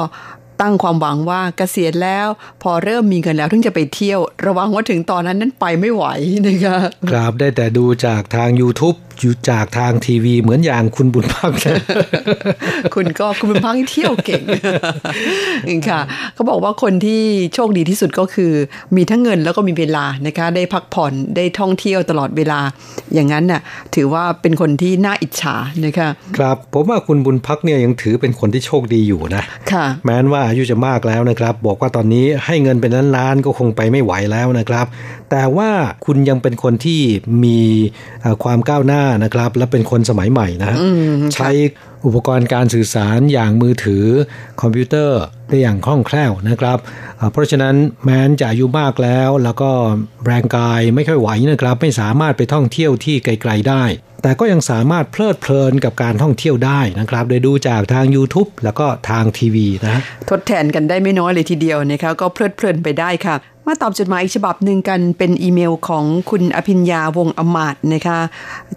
[0.60, 2.26] ตั้งความหวังว่าเกษียณแล้ว
[2.62, 6.04] พอเริ่มมีเงินแล้วถึงจะไปเที่ยว ระวังว่าถึงตอนนั้นนั้นไปไม่ไหว
[6.46, 6.76] นะคะ
[7.10, 11.52] ครับได้แต่ดูจากทาง YouTube อยู่จากทางทีวีเหมือนอย่างคุณบุญพัก
[12.94, 14.44] คุณก็คุณบุญพักเที่ยวเก่ง
[15.88, 16.00] ค่ะ
[16.34, 17.22] เขาบอกว่าคนที่
[17.54, 18.52] โชคดีที่สุดก็คือ
[18.96, 22.60] มีทั้งเงินแล้วก็มีเวลานะคะ ได้พักผ่อนได้ท่องเที่ยวตลอดเวลา
[23.14, 23.60] อย่างนั้นน่ะ
[23.94, 34.86] ถือว่าเป็นคนที่น่าอิจฉานะคะ ครับผมว่าคุณบุญพักเนี่ยยังถือเป็นคนที่โชคดีอยู่นะค่ะ แม้ว่าอายุจะมากแล้วนะครับ บอกว่าตอนนี้ให้เงินเป็นล้านๆก็คงไปไม่ไหวแล้วนะครับ
[35.30, 35.70] แต่ว่า
[36.06, 37.00] คุณยังเป็นคนที่
[37.44, 37.60] มี
[38.44, 40.76] ความก้าวหน้านะครับ และเป็นคนสมัยใหม่นะ
[41.34, 41.50] ใช้
[42.06, 44.06] อุปกรณ์การสื่อสารอย่างมือถือ
[44.60, 46.78] คอมพิวเตอร์ได้อย่างคล่องแคล่วนะครับ
[47.32, 49.70] เพราะฉะนั้นแม้นจะอายุมากแล้ว แล้วก็
[50.26, 53.84] แรงกายไม่ค่อยไหวนะครับ ไม่สามารถไปท่องเที่ยวที่ไกลๆได้
[54.22, 63.36] แต่ก็ยังสามารถเพลิดเพลินกับการท่องเที่ยวได้นะครับ โดยดูจากทาง YouTube แล้วก็ทางทีวีนะ ทดแทนกันได้ไม่น้อยเลยทีเดียวนะคะก็เพลิดเพลินไปได้ค่ะ
[63.66, 68.18] มาตอบจดหมายอีกฉบับหนึ่งกันเป็นอีเมลของคุณอภิญญาวงอมาตนะคะ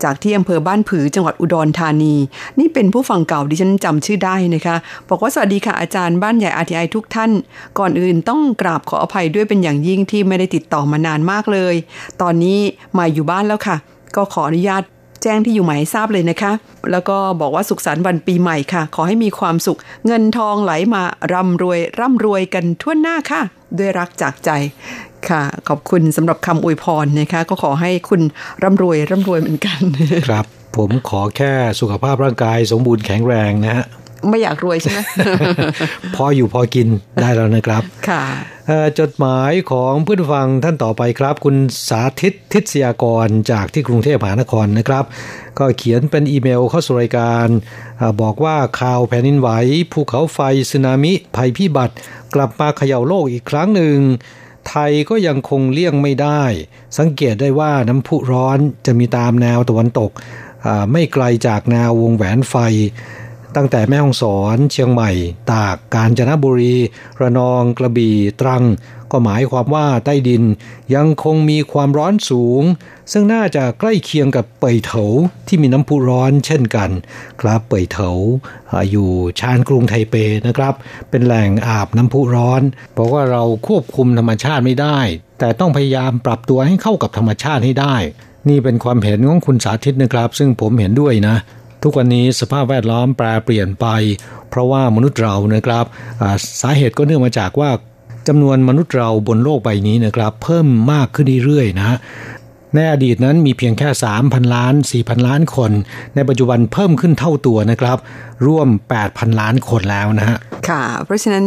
[0.04, 2.16] จากที่อำเภอบ้านผือจังหวัดอุดรธานี
[2.60, 4.76] นี่เป็นผู้ฟังเก่าดิฉันจำชื่อได้นะคะ
[5.10, 7.32] บอกว่าสวัสดีค่ะอาจารย์บ้านใหญ่อาทีไอทุกท่าน
[7.80, 11.76] ก่อนอื่นต้องกราบขออภัยด้วยเป็นอย่างยิ่งที่ไม่ได้ติดต่อมานานมากเลย
[12.22, 12.60] ตอนนี้
[12.98, 13.78] มาอยู่บ้านแล้วค่ะ
[14.16, 14.84] ก็ขออนุญาต
[15.28, 16.52] จ้งที่อยู่หมายทราบเลยนะคะ
[16.92, 23.42] แล้วก็บอกว่าสุขสันต์วันปีใหม่ค่ะ ขอให้มีความสุข เงินทองไหลมาร่ำรวย ร่ำรวยกันทั่วหน้าค่ะ
[23.78, 24.52] ด้วยรักจากใจ
[25.30, 28.22] ค่ะ ขอบคุณสำหรับคำอวยพรนะคะ ก็ขอให้คุณ
[28.64, 29.80] ร่ำรวยร่ำรวยเหมือนกัน
[30.28, 30.46] ครับ
[30.78, 33.86] ผมขอแค่สุขภาพร่างกายสมบูรณ์แข็งแรงนะฮะ
[34.30, 35.00] ไม่อยากรวยใช่ไหม
[36.16, 36.88] พออยู่พอกิน
[37.22, 38.24] ได้แล้วนะครับ ค่ะ
[38.68, 41.56] เอ่อจดหมายของเพื่อนฟังท่านต่อไปครับ คุณ
[41.90, 45.06] สาธิตทิศยากรจากที่กรุงเทพมหานครนะครับ
[45.60, 47.48] ก็เขียนเป็นอีเมลเข้าสู่รายการ
[48.02, 49.50] อาบอกว่าข่าวแผ่นดินไหว
[49.92, 51.96] ภูเขาไฟสึนามิภัยพิบัติ
[52.34, 54.00] กลับมาเขย่าโลกอีกครั้งหนึ่ง
[54.70, 56.44] ไทยก็ยังคงเลี่ยงไม่ได้
[56.98, 60.12] สังเกตได้ว่าน้ำพุร้อนจะมีตามแนวตะวันตก
[60.66, 62.56] อ่าไม่ไกลจากแนววงแหวนไฟ
[63.56, 65.12] ตั้งแต่แม่ฮ่องสอนเชียงใหม่
[65.52, 66.76] ตาก กาญจนบุรี
[67.22, 68.64] ระนอง กระบี่ตรัง
[69.12, 70.44] ก็หมายความว่าใต้ดิน
[70.96, 72.64] ยังคงมีความร้อนสูง
[73.12, 75.04] ซึ่งน่าจะใกล้เคียงกับเป่ยเถา
[75.48, 76.90] ที่มีน้ำพุร้อนเช่นกัน
[77.42, 78.10] ครับเป่ยเถา
[78.92, 80.16] อยู่ชานกรุงไทเป
[80.48, 80.74] นะครับ
[81.10, 82.62] เป็นแหล่งอาบน้ำพุร้อน
[82.94, 85.00] เพราะว่าเราควบคุมธรรมชาติไม่ได้
[85.40, 87.96] แต่ต้องพยายามปรับตัวให้เข้ากับธรรมชาติให้ได้
[88.50, 91.36] นี่เป็นความเห็นของคุณสาธิตนะครับ ซึ่งผมเห็นด้วยนะ
[91.84, 93.88] ทุกวันนี้สภาพแวดล้อมแปรเปลี่ยนไป
[94.50, 95.86] เพราะว่ามนุษย์เรานะครับ
[96.62, 97.70] สาเหตุก็เนื่องมาจากว่า
[98.28, 101.98] จำนวนมนุษย์เราบนโลกใบนี้นะครับ เพิ่มมากขึ้นเรื่อยๆนะ
[102.76, 103.90] ในอดีตนั้นมีเพียงแค่
[104.22, 105.72] 3,000 ล้าน 4,000 ล้านคน
[106.16, 107.98] ในปัจจุบันเพิ่มขึ้นเท่าตัวนะครับ
[108.48, 108.68] ร่วม
[109.04, 110.38] 8,000 ล้านคนแล้วนะฮะ
[110.70, 111.46] ค่ะ เพราะฉะนั้น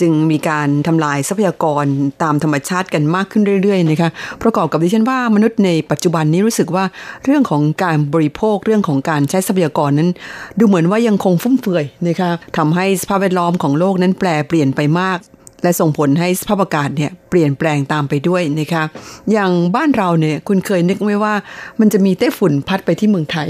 [0.00, 1.84] จึงมีการทำลายทรัพยากร
[2.22, 4.10] ตามธรรมชาติกันมากขึ้นเรื่อยๆนะคะ
[4.42, 6.84] ประกอบกับดิฉันว่ามนุษย์ในปัจจุบันนี้รู้สึกว่า
[7.24, 10.10] เรื่องของการบริโภคเรื่องของการใช้ทรัพยากรนั้น
[10.58, 15.18] ดูเหมือนว่ายังคงฟุ่มเฟือยนะคะทำให้สภาพแวดล้อมของโลกนั้นแปรเปลี่ยนไปมาก
[15.62, 18.84] และส่งผลให้สภาพอากาศเนี่ยเปลี่ยนแปลงตามไปด้วยนะคะ
[19.32, 21.34] อย่างบ้านเราเนี่ยคุณเคยนึกไหมว่า
[21.80, 23.48] มันจะมีไต้ฝุ่นพัดไปที่เมืองไทย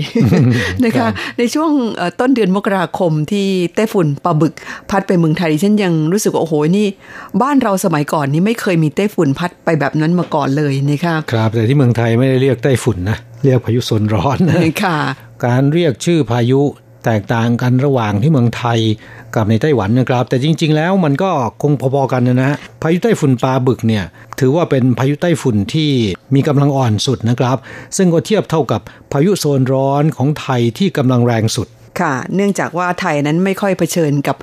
[0.84, 4.52] นะคะในช่วงเอ่อต้นเดือนมกราคมที่ไต้ฝุ่นปลาบึก
[4.90, 6.86] พัดไปเมืองไทยฉันยังรู้สึกว่าโอ้โหนี่
[7.42, 14.98] บ้านเราสมัยก่อนนี่ไม่เคยมีไต้ฝุ่นพัดไปแบบนั้นมาก่อนเลยนะคะครับแต่ที่เมืองไทยไม่ได้เรียกไต้ฝุ่นนะเรียกพายุโซนร้อนนะค่ะ
[15.46, 16.60] การเรียกชื่อพายุ
[17.04, 18.78] แตกต่างกันระหว่างที่เมืองไทย
[19.34, 21.30] กับในไต้หวันนะครับ แต่จริง ๆ แล้วมันก็
[21.62, 24.04] คงพอๆกันนะฮะพายุไต้ฝุ่นปลาบึกเนี่ย
[24.40, 25.90] ถือว่าเป็นพายุไต้ฝุ่นที่
[26.34, 27.56] มีกำลังอ่อนสุดนะครับ
[27.96, 28.80] ซึ่งก็เทียบเท่ากับ
[29.12, 31.68] พายุโซนร้อนของไทยที่กำลังแรงสุด
[32.00, 34.36] ค่ะ เนื่องจากว่าไทยนั้นไม่ค่อยเผชิญกับ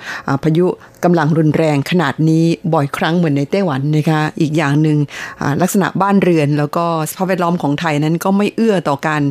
[0.43, 0.65] พายุ
[1.03, 4.97] กำลังรุนแรงขนาดนี้บ่อยครั้งเหมือนในไต้หวันนะคะ อีกอย่างหนึ่ง
[5.61, 9.21] ลักษณะบ้านเรือน แล้วก็สภาพแวดล้อมของไทยนั้นก็ไม่เอื้อต่อการ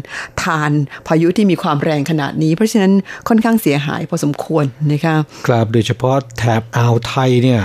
[0.42, 0.70] ทาน
[1.06, 2.92] พายุที่มีความแรงขนาดนี้ เพราะฉะนั้น
[3.28, 7.62] ค่อนข้างเสียหายพอสมควรนะคะ ครับโดยเฉพาะแถบอ่าวไทยเนี่ย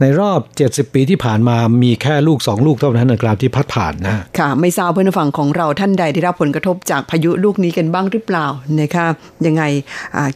[0.00, 0.40] ในรอบ
[0.88, 8.46] 70 ปีที่ผ่านมามีแค่ลูก 2 ลูกเท่านั้นนะครับที่พัดผ่านนะค่ะ ไม่ทราบเพื่อนฝั่งของเราท่านใดได้รับผลกระทบจากพายุลูกนี้กันบ้างหรือเปล่า
[8.80, 9.06] นะคะ
[9.46, 9.62] ยังไง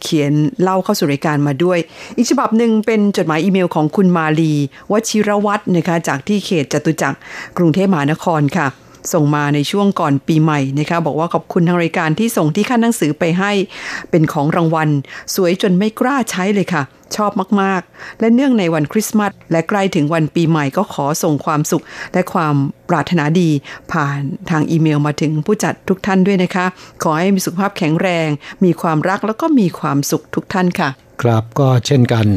[0.01, 1.79] เขียนเล่าเข้าสู่รายการมาด้วย
[2.17, 4.53] อีกฉบับหนึ่งเป็นจดหมายอีเมลของคุณมาลี
[4.91, 7.17] วชิรวัตรนะคะจากที่เขตจตุจักร
[7.57, 8.67] กรุงเทพมหานครค่ะ
[9.13, 13.51] ส่งมาในช่วงก่อนปีใหม่นะคะบอกว่าขอบคุณทางรายการที่ส่งที่ขั้นหนังสือไปให้
[14.09, 14.89] เป็นของรางวัล
[15.35, 16.83] สวยจนไม่กล้าใช้เลยค่ะ
[17.15, 22.55] ชอบมากๆ และเนื่องในวันคริสต์มาสและใกล้ถึงวันปีใหม่ก็ขอส่งความสุขและความ
[22.89, 23.49] ปรารถนาดี
[23.91, 26.65] ผ่านทางอีเมลมาถึงผู้จัดทุกท่านด้วยนะคะ
[27.03, 28.27] ขอให้มีสุขภาพแข็งแรง
[28.63, 30.89] มีความรักแล้วก็มีความสุขทุกท่านค่ะ
[31.21, 32.27] ครับก็เช่นกัน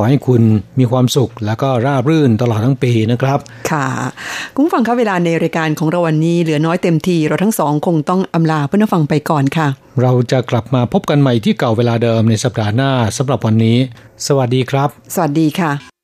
[0.00, 0.42] ขอให้คุณ
[0.78, 3.38] มีความสุข แล้วก็ราบรื่นตลอดทั้งปีนะครับ
[3.70, 3.86] ค่ะ
[4.54, 9.68] คุณผู้ฟังคะเวลาในรายการของเราวันนี้เหลือน้อยเต็มที เราทั้งสองคงต้องอำลาเพื่อนผู้ฟังไปก่อนค่ะ
[10.02, 13.76] เราจะกลับมาพบกันใหม่ที่เก่าเวลาเดิมในสัปดาห์หน้าสำหรับวันนี้
[14.26, 15.97] สวัสดีครับ สวัสดีค่ะ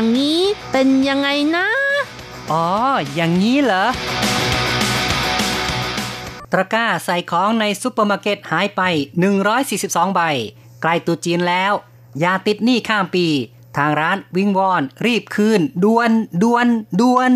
[0.00, 1.66] อย่างนี้เป็นยังไงนะ
[2.52, 2.66] อ๋อ
[3.14, 3.86] อย่างนี้เหรอ
[6.52, 8.82] ตะกร้าใส่ของในซุปเปอร์มาร์เก็ตหายไป
[9.50, 10.20] 142 ใบ
[10.80, 11.72] ใกล้ตุจีนแล้ว
[12.20, 13.26] อย่าติดหนี้ข้ามปี
[13.76, 16.10] ทางร้านวิงวอน รีบคืนด่วน
[16.42, 16.66] ด่วน
[17.00, 17.32] ด่วน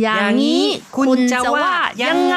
[0.00, 0.64] อย่างนี้
[0.96, 1.70] คุณจะว่า
[2.02, 2.36] ยังไง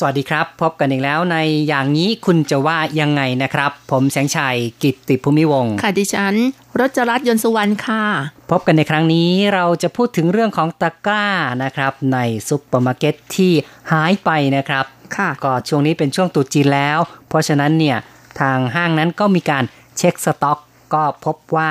[0.00, 1.36] สวัสดีครับ พบกันอีกแล้วใน
[1.68, 6.34] อย่างนี้คุณจะว่ายังไงนะครับ ผมแสงชัยกิตติภูมิวงศ์ค่ะดิฉัน
[6.80, 8.02] รจรัตน์ยนต์สุวรรณค่ะ
[8.50, 11.26] พบกันในครั้งนี้เราจะพูดถึงเรื่องของตะกร้า
[11.62, 13.52] นะครับ ในซุปเปอร์มาร์เก็ตที่
[13.92, 14.84] หายไปนะครับ
[15.16, 17.96] ค่ะก็ช่วงนี้เป็นช่วงตรุษจีนแล้ว เพราะฉะนั้นเนี่ย
[18.40, 19.64] ทางห้างนั้นก็มีการ
[19.96, 20.58] เช็คสต็อก
[20.94, 21.70] ก็พบว่า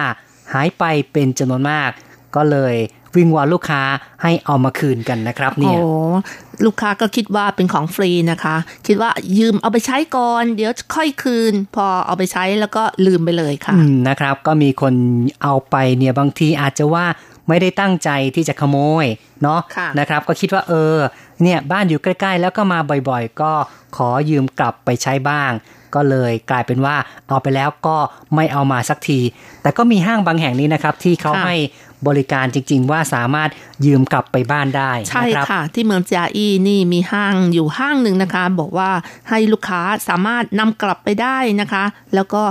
[0.53, 1.91] หายไปเป็นจำนวนมาก
[2.35, 2.75] ก็เลย
[3.17, 3.81] วิงวอนลูกค้า
[4.23, 5.87] ให้เอามาคืนกันนะครับเนี่ยโอ้
[6.65, 8.55] ลูกค้าก็คิดว่าเป็นของฟรีนะคะ
[8.87, 14.93] คิดว่ายืมเอาไปใช้ก่อน เดี๋ยวค่อยคืน พอเอาไปใช้แล้วก็ลืมไปเลยค่ะอืมนะครับ ก็มีคน
[15.43, 17.05] เอาไปเนี่ยบางทีอาจจะว่า
[17.47, 19.05] ไม่ได้ตั้งใจที่จะขโมย
[19.43, 20.95] เนาะค่ะนะครับ ก็คิดว่าเออ
[21.43, 23.51] เนี่ยบ้านอยู่ใกล้ ๆ แล้วก็มาบ่อยๆ ก็
[23.97, 25.51] ขอยืมกลับไปใช้บ้าง
[25.95, 26.95] ก็เลยกลายเป็นว่า
[27.27, 27.97] เอาไปแล้วก็
[28.35, 29.19] ไม่เอามาสักที
[29.61, 31.55] แต่ก็มีห้างบางแห่งนี้นะครับที่เขาค่ะให้
[32.07, 33.49] บริการจริง ๆ ว่าสามารถ
[33.85, 38.89] ยืมกลับไปบ้านได้ใช่นะครับค่ะ ที่เมืองจาอี้นี่มีห้างอยู่ห้างหนึ่งนะคะ บอกว่า
[39.29, 41.83] ให้ลูกค้าสามารถนำกลับไปได้นะคะ
[42.15, 42.41] แล้วก็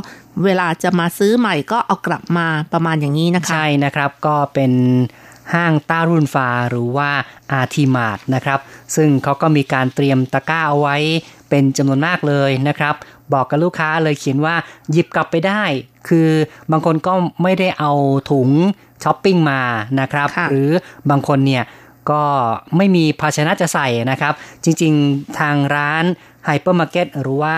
[0.44, 4.72] เวลาจะมาซื้อใหม่ก็เอากลับมาประมาณอย่างนี้นะคะ ใช่นะครับก็เป็น
[5.54, 7.10] ห้างต้ารุ่นฟ้าหรือว่า
[7.52, 8.58] RT-Mart นะครับ
[8.96, 10.96] ซึ่งเขาก็มีการเตรียมตะกร้าเอาไว้
[11.50, 12.94] เป็นจำนวนมากเลยนะครับ
[13.32, 14.54] บอกกับลูกค้าเลยเขียนว่า
[14.90, 15.62] หยิบกลับไปได้
[16.08, 16.28] คือ
[16.72, 17.92] บางคนก็ไม่ได้เอา
[18.30, 18.48] ถุง
[19.04, 19.60] ช้อปปิ้งมา
[20.00, 20.70] นะครับค่ะหรือ
[21.10, 21.64] บางคนเนี่ย
[22.10, 22.22] ก็
[22.76, 24.32] ไม่มีภาชนะจะใส่นะครับ
[24.64, 26.04] จริงๆทางร้าน
[26.44, 27.56] ไฮเปอร์มาร์เก็ตหรือว่า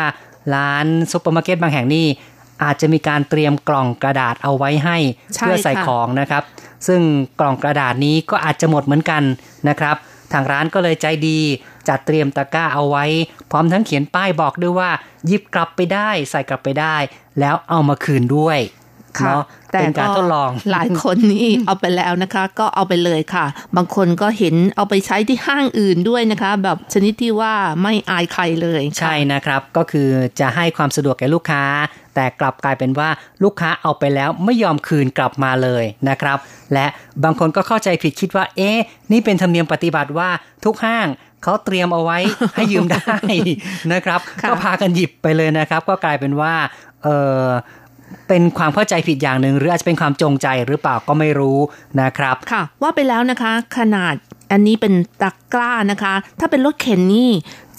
[0.54, 2.06] ร้านซุปเปอร์มาร์เก็ตบางแห่งนี่
[2.64, 4.96] อาจจะมีการเตรียมกล่องกระดาษเอาไว้ให้
[5.34, 6.42] ใช่เพื่อใส่ค่ะของนะครับ
[6.86, 7.00] ซึ่ง
[7.40, 9.22] กล่องกระดาษนี้ก็อาจจะหมดเหมือนกัน
[9.68, 9.96] นะครับ
[10.32, 11.38] ทางร้านก็เลยใจดี
[11.88, 13.04] จัดเตรียมตะกร้าเอาไว้
[13.50, 14.90] พร้อมทั้งเขียนป้ายบอกด้วยว่า
[15.26, 16.96] หยิบกลับไปได้ ใส่กลับไปได้
[17.40, 18.60] แล้วเอามาคืนด้วย
[19.18, 23.46] ค่ะเนาะเป็นการทดลองหลายคนนี่เอาไปแล้วนะคะ ก็เอาไปเลยค่ะ
[23.76, 30.08] บางคนก็เห็นเอาไปใช้ที่ห้างอื่นด้วยนะคะ แบบชนิดที่ว่าไม่อายใครเลยค่ะใช่นะครับ ก็คือ
[30.40, 31.62] จะให้ความสะดวกแก่ลูกค้า
[32.14, 33.08] แต่กลับกลายเป็นว่า
[33.44, 36.38] ลูกค้าเอาไปแล้วไม่ยอมคืนกลับมาเลยนะครับ
[36.72, 36.86] และ
[37.24, 38.78] บางคนก็เข้าใจผิดคิดว่า เอ๊ะ
[39.12, 40.28] นี่เป็นธรรมเนียมปฏิบัติว่า
[40.64, 41.06] ทุกห้าง
[41.46, 42.18] เขาเตรียมเอาไว้
[42.54, 43.16] ให้ยืมได้
[43.92, 46.54] นะครับค่ะก็พากันหยิบไปเลยนะครับ ก็กลายเป็นว่า
[47.02, 47.08] เอ
[47.42, 47.46] อ
[48.28, 51.58] เป็นความเข้าใจผิดอย่างหนึ่งหรืออาจจะเป็นความจงใจหรือเปล่าก็ไม่รู้
[52.00, 54.14] นะครับ ค่ะ ว่าไปแล้วนะคะ ขนาด
[54.52, 57.30] อันนี้เป็นตะกร้านะคะ ถ้าเป็นรถเข็นนี่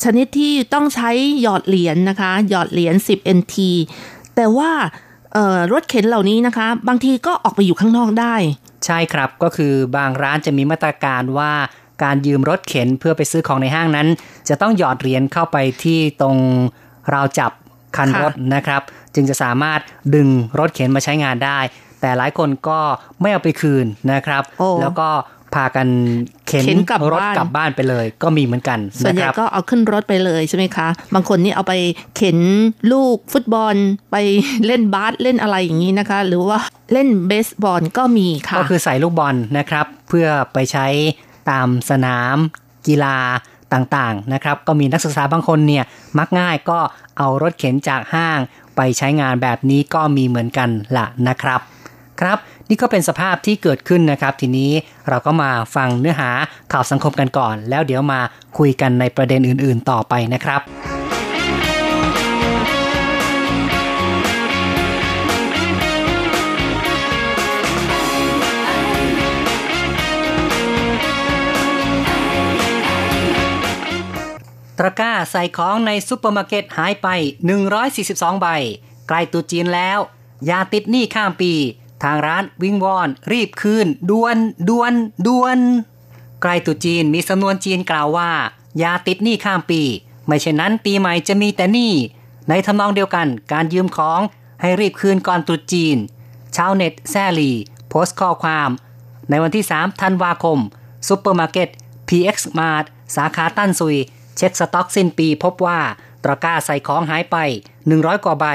[0.04, 1.10] ชนิดที่ต้องใช้
[1.42, 3.56] หยอดเหรียญนะคะ หยอดเหรียญ 10 NT
[4.36, 4.72] แต่ว่า
[5.34, 8.36] เอ่อรถเข็นเหล่านี้นะคะ บางทีก็ออกไปอยู่ข้างนอกได้
[8.86, 11.52] ใช่ครับก็คือบางร้านจะมีมาตรการว่า
[12.04, 14.08] การยืมรถเข็นเพื่อไปซื้อของในห้างนั้น
[14.50, 16.38] จะต้องหยอดเหรียญเข้าไปที่ตรง
[17.14, 17.52] ราวจับ
[17.98, 18.82] คันค่ะรถนะครับ
[19.16, 19.80] จึงจะสามารถ
[20.16, 20.28] ดึง
[20.60, 21.60] รถเข็นมาใช้งานได้
[22.02, 22.80] แต่หลายคนก็
[23.22, 25.10] ไม่เอาไปคืนนะครับโอ้แล้วก็
[25.56, 25.88] พากัน
[26.48, 31.74] เข็นเข็นกลับรถบ้านกลับบ้านไปเลย ก็มีเหมือนกันส่วนนะใหคญ่รับก็เอาขึ้นรถไปเลยใช่ไหมคะ บางคนนี่เอาไป
[32.16, 32.38] เข็น
[32.92, 33.76] ลูกฟุตบอล
[34.12, 34.18] ไป
[34.66, 36.60] เล่นบาสเล่นอะไรอย่างนี้นะคะ หรือว่า
[36.94, 40.88] เล่นเบสบอลก็มีค่ะ ก็คือใส่ลูกบอลนะครับ เพื่อไปใช้
[41.50, 42.38] ตามสนาม
[42.88, 43.18] กีฬา
[43.74, 45.84] ต่างๆนะครับ ก็มีนักศึกษาบางคนเนี่ย
[46.18, 46.80] มักง่ายก็
[47.18, 48.40] เอารถเข็นจากห้าง
[48.76, 51.62] ไปใช้งานแบบนี้ก็มีเหมือนกันล่ะนะครับ
[52.22, 52.38] ครับ
[52.70, 54.72] นี่ก็เป็นสภาพที่เกิดขึ้นนะครับ ทีนี้
[55.08, 56.30] เราก็มาฟังเนื้อหา
[56.72, 58.22] ข่าวสังคมกันก่อน แล้วเดี๋ยวมา
[58.58, 60.62] คุยกันในประเด็นอื่น ๆ ต่อไปนะครับ
[74.78, 77.08] ตะกร้าใส่ของในซุปเปอร์มาร์เก็ตหายไป
[77.76, 78.48] 142 ใบ
[79.08, 80.00] ใกล้ตรุษจีนแล้ว
[80.46, 81.54] อย่าติดหนี้ข้ามปี
[82.04, 84.38] ทางร้านวิงวอน รีบคืนด่วน
[84.70, 84.94] ด่วน
[85.28, 85.60] ด่วน
[86.42, 88.32] ใกล้ตรุษจีนมีสำนวนจีนกล่าวว่า
[88.80, 89.82] อย่าติดหนี้ข้ามปี
[90.26, 91.94] ไม่เช่นนั้นปีใหม่จะมีแต่หนี้
[92.50, 94.22] ในทำนองเดียวกันการยืมของ
[94.62, 95.98] ให้รีบคืนก่อนตรุษจีน
[96.56, 97.52] ชาวเน็ตแซ่ลี
[97.90, 98.70] โพสต์ข้อความ
[99.30, 100.60] ในวันที่ 3 ธันวาคม
[101.08, 101.70] ซุปเปอร์มาร์เก็ต
[102.08, 103.98] PX Mart สาขาตั้นซุย
[104.38, 105.80] เช็คสต็อกสิ้นปีพบว่า
[106.24, 107.38] ตะกร้าใส่ของหายไป
[107.82, 108.46] 100 กว่าใบ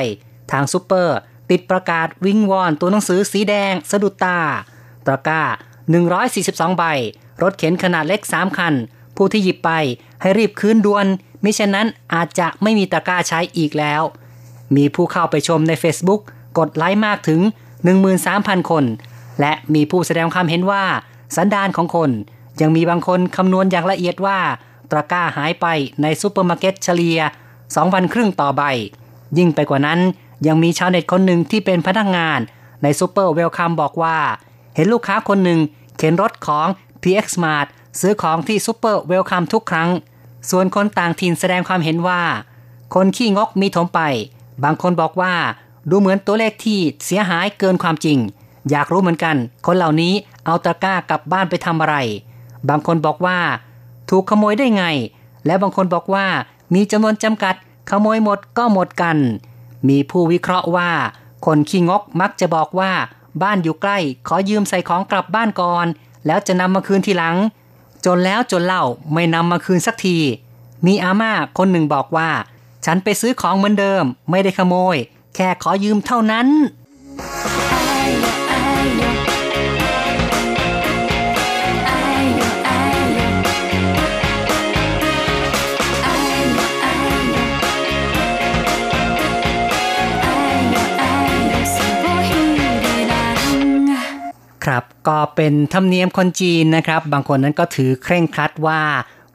[0.50, 1.16] ทางซุปเปอร์
[1.50, 4.38] ติดประกาศวิงวอนตัวหนังสือสีแดงสะดุดตา
[5.06, 5.42] ตะกร้า
[6.12, 6.84] 142 ใบ
[7.42, 8.74] รถเข็นขนาดเล็ก 3 คัน
[9.16, 9.70] ผู้ที่หยิบไป
[10.20, 11.06] ให้รีบคืนด่วน
[11.44, 14.02] มิฉะนั้นอาจจะไม่มีตะกร้าใช้อีกแล้ว
[14.76, 16.20] มีผู้เข้าไปชมใน Facebook
[16.58, 17.40] กดไลค์มากถึง
[18.04, 18.84] 13,000 คน
[19.40, 20.84] และมีผู้แสดงความเห็นว่า
[21.36, 22.10] สันดานของคน
[22.60, 24.38] ยังมีบางคนคำนวณอย่างละเอียดว่า
[24.92, 25.66] ตะกร้าหายไป
[26.02, 27.18] ในซูเปอร์มาร์เก็ตเฉลี่ย
[27.66, 28.62] 2,000ครึ่งต่อใบ
[29.38, 30.00] ยิ่งไปกว่านั้น
[30.46, 32.40] ยังมีชาวเน็ตคนหนึ่งที่เป็นพนักงาน
[32.82, 34.18] ในซูเปอร์ Wellcome บอกว่า
[34.74, 35.60] เห็นลูกค้าคนหนึ่ง
[35.98, 36.66] เข็นรถของ
[37.02, 37.66] PX Mart
[38.00, 39.90] ซื้อของที่ซูเปอร์ Wellcome ทุกครั้ง
[40.50, 42.22] ส่วนคนต่างถิ่นแสดงความเห็นว่า
[42.94, 44.00] คนขี้งกมีถมไป
[44.64, 45.34] บางคนบอกว่า
[45.90, 48.18] ดูเหมือนตัวเลขที่เสียหายเกินความจริง
[48.70, 49.36] อยากรู้เหมือนกัน
[49.66, 50.14] คนเหล่านี้
[50.46, 51.96] เอาตะกร้ากลับบ้านไปทำอะไร
[52.68, 53.38] บางคนบอกว่า
[54.14, 54.84] ถูกขโมยได้ไง
[55.46, 56.26] และบางคนบอกว่า
[56.74, 57.54] มีจำนวนจำกัด
[57.90, 59.16] ขโมยหมดก็หมดกัน
[59.88, 60.90] มีผู้วิเคราะห์ว่า
[61.46, 62.92] คนขี้งกมักจะบอกว่า
[63.42, 63.98] บ้านอยู่ใกล้
[64.28, 65.86] ขอยืมใส่ของกลับบ้านก่อน
[66.26, 67.36] แล้วจะนำมาคืนทีหลัง
[68.04, 70.18] จนแล้วจนเล่าไม่นำมาคืนสักที
[70.86, 72.30] มีอาม่าคนหนึ่งบอกว่า
[72.84, 74.96] ฉันไปซื้อของเหมือนเดิม ไม่ได้ขโมย
[75.34, 76.46] แค่ขอยืมเท่านั้น
[94.64, 98.80] ครับก็เป็นธรรมเนียมคนจีนนะครับ บางคนนั้นก็ถือเคร่งครัดว่า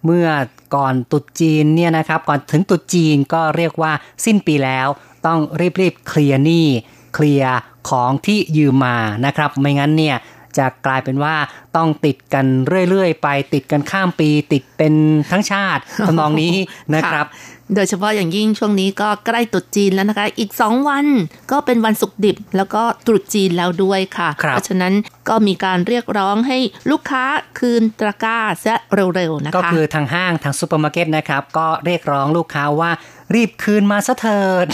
[0.05, 0.27] เมื่อ
[0.75, 3.91] ก่อนตุดจีนเนี่ยนะครับ ก่อนถึงตุดจีนก็เรียกว่า
[4.25, 4.87] สิ้นปีแล้ว
[5.25, 5.39] ต้อง
[5.81, 6.67] รีบๆเคลียร์หนี้
[7.15, 7.55] เคลียร์
[7.89, 10.15] ของที่ยืมมานะครับ ไม่งั้นเนี่ย
[10.59, 11.35] จะกลายเป็นว่า
[11.77, 12.45] ต้องติดกัน
[12.89, 14.93] เรื่อยๆ ไปติดกันข้ามปีติดเป็น
[15.31, 16.55] ทั้งชาติทำนองนี้
[16.95, 17.27] นะครับ
[17.75, 21.05] โดยเฉพาะอย่างยิ่งช่วงนี้ก็ใกล้ตรุษจีนแล้วนะคะ อีก 2 วัน
[21.51, 24.93] ก็เป็นวันศุกร์ดิบ แล้วก็ตรุษจีนแล้วด้วยค่ะครับเพราะฉะนั้น
[25.29, 26.57] ก็มีการเรียกร้องให้
[26.91, 27.23] ลูกค้า
[27.59, 28.75] คืนตะกร้าซะ
[29.15, 32.91] เร็วๆนะคะ ก็คือทางห้างทางซูเปอร์มาร์เก็ตนะครับ ก็เรียกร้องลูกค้าว่า
[33.35, 34.67] รีบคืนมาซะเถิด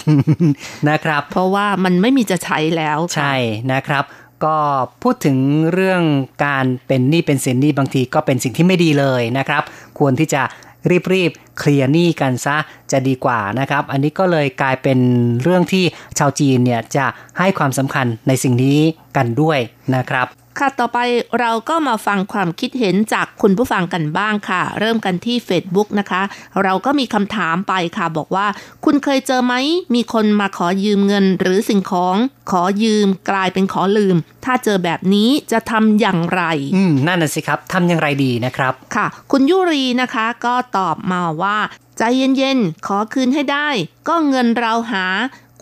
[0.90, 3.36] นะครับ เพราะว่ามันไม่มีจะใช้แล้วค่ะใช่
[3.74, 4.04] นะครับ
[4.46, 4.58] ก็
[5.04, 5.38] พูดถึง
[5.74, 6.02] เรื่อง
[6.46, 9.64] การเป็นหนี้เป็นสินหนี้บางทีก็เป็นสิ่งที่ไม่ดีเลยนะครับ
[10.00, 10.42] ควรที่จะ
[10.90, 12.58] รีบ เคลียร์หนี้กันซะ
[12.92, 15.00] จะดีกว่านะครับ อันนี้ก็เลยกลายเป็น
[15.44, 15.86] เรื่องที่
[16.20, 17.06] ชาวจีนเนี่ยจะ
[17.40, 18.80] ให้ความสำคัญในสิ่งนี้
[19.18, 19.60] กันด้วย
[19.96, 20.28] นะครับ
[20.60, 21.00] ค่ะ ต่อไป
[21.40, 26.22] เราก็มาฟังความคิดเห็นจากคุณผู้ฟังกันบ้างค่ะ เริ่มกันที่ Facebook นะคะ
[26.64, 28.48] เราก็มีคำถามไปค่ะ บอกว่า
[28.86, 29.54] คุณเคยเจอไหม
[29.96, 32.16] มีคนมาขอยืมเงินหรือสิ่งของ
[32.52, 36.42] ขอยืมกลายเป็นขอลืม ถ้าเจอแบบนี้จะทำอย่างไร
[36.76, 41.58] อืม นั่นน่ะสิครับ ทำอย่างไรดีนะครับ ค่ะ คุณยุรีนะคะก็ตอบมาว่า
[41.98, 42.02] ใจ
[42.38, 43.68] เย็นๆ ขอคืนให้ได้
[44.08, 45.06] ก็เงินเราหา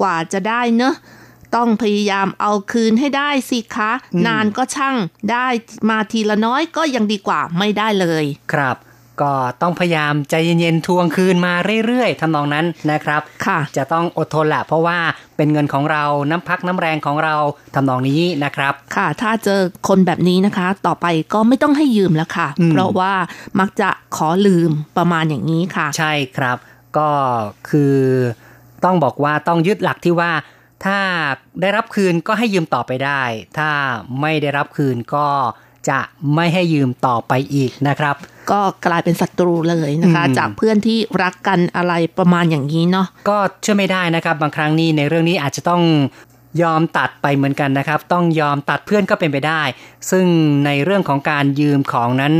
[0.01, 0.95] กว่าจะได้เนอะ
[1.55, 3.91] ต้องพยายามเอาคืนให้ได้สิคะ
[4.27, 4.97] นานก็ช่าง
[5.31, 5.47] ได้
[5.89, 8.77] มาทีละน้อยก็ยังดีกว่าไม่ได้เลย ครับ
[9.21, 11.53] ก็ต้องพยายามใจเย็นๆทวงคืนมา
[11.85, 14.97] เรื่อยๆทำนองนั้นนะครับค่ะจะต้องอดทนแหละเพราะว่า
[15.37, 17.35] เป็นเงินของเราน้ำพักน้ำแรงของเรา
[17.75, 23.13] ทำนองนี้นะครับ ค่ะ ถ้าเจอคนแบบนี้นะคะ ต่อไปก็ไม่ต้องให้ยืมแล้วค่ะอืมเพราะว่า
[23.59, 26.57] มักจะขอลืมประมาณอย่างนี้ค่ะ ใช่ครับ
[26.97, 27.09] ก็
[27.69, 27.95] คือ
[28.83, 30.31] ต้องบอกว่าต้องยึดหลักที่ว่า
[30.85, 30.99] ถ้า
[31.61, 33.21] ได้รับคืนก็ให้ยืมต่อไปได้
[33.57, 33.69] ถ้า
[34.21, 35.27] ไม่ได้รับคืนก็
[35.89, 35.99] จะ
[36.35, 38.15] ไม่ให้ยืมต่อไปอีกนะครับ
[38.51, 45.83] ก็กลายเป็นศัตรูเลยนะคะอืมจากเพื่อนที่รักกันอะไรประมาณอย่างนี้เนาะก็เชื่อไม่ได้นะครับ บางครั้งนี่ในเรื่องนี้อาจจะต้อง
[46.63, 49.61] ยอมตัดไปเหมือนกันนะครับ ต้องยอมตัดเพื่อนก็เป็นไปได้
[50.11, 50.25] ซึ่ง
[50.65, 52.33] ในเรื่องของการยืมของนั้น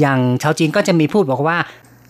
[0.00, 1.58] อย่างชาวจีนก็จะมีพูดบอกว่า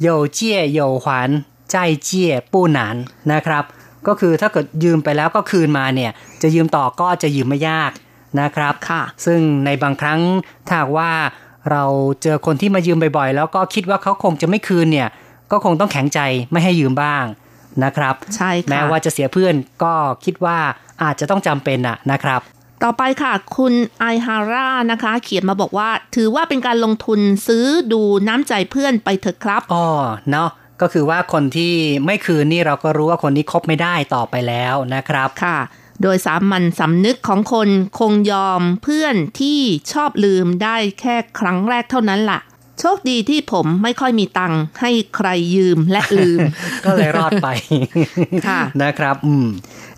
[0.03, 1.31] โยเจี้ยโยหวาน
[1.71, 2.97] ใจเจี้ยปู้หนาน
[3.33, 3.65] นะครับ
[4.07, 6.11] ก็คือถ้าเกิดยืมไปแล้วก็คืนมาเนี่ย
[6.43, 7.91] จะยืมต่อก็จะยืมไม่ยาก
[8.41, 10.21] นะครับค่ะซึ่งในบางครั้ง
[10.67, 11.11] ถ้าหากว่า
[11.71, 11.85] เรา
[12.23, 15.09] เจอคนที่มายืมบ่อยๆ แล้วก็คิดว่าเขาคงจะไม่คืนเนี่ย
[15.51, 16.21] ก็คงต้องแข็งใจ
[16.53, 17.25] ไม่ให้ยืมบ้าง
[17.85, 19.95] นะครับใช่ค่ะแม้ว่าจะเสียเพื่อนก็
[20.25, 20.59] คิดว่า
[21.03, 22.41] อาจจะต้องจำเป็นอะนะครับ
[22.83, 29.87] ต่อไปค่ะคุณไอฮาร่านะคะ เขียนมาบอกว่า ถือว่าเป็นการลงทุนซื้อดูน้ำใจเพื่อนไปเถอะครับอ๋อ
[30.31, 30.51] เนาะ
[30.81, 31.75] ก็คือว่าคนที่
[32.07, 35.59] ไม่คืนนี่เราก็รู้ว่าคนนี้คบไม่ได้ต่อไปแล้วนะครับค่ะ
[36.03, 39.61] โดยสามัญสำนึกของคนคงยอมเพื่อนที่
[39.93, 42.41] ชอบลืมได้แค่ครั้งแรกเท่านั้นล่ะ
[42.81, 46.39] โชคดีที่ผมไม่ค่อยมีตังค์ให้ใครยืมและลืม
[46.85, 47.49] ก็เลยรอดไป
[48.49, 49.49] ค่ะนะครับ อืม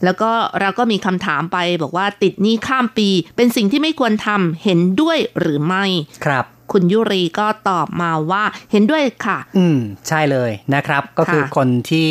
[0.05, 0.31] แล้วก็
[0.61, 5.85] เราก็มีคำถามไปบอกว่าติดหนี้ข้ามปีเป็นสิ่งที่ไม่ควรทำเห็นด้วยหรือไม่
[6.25, 9.79] ครับคุณยุรีก็ตอบมาว่าเห็นด้วยค่ะ อืม
[10.09, 12.09] ใช่เลยนะครับ ก็คือค่ะคนที่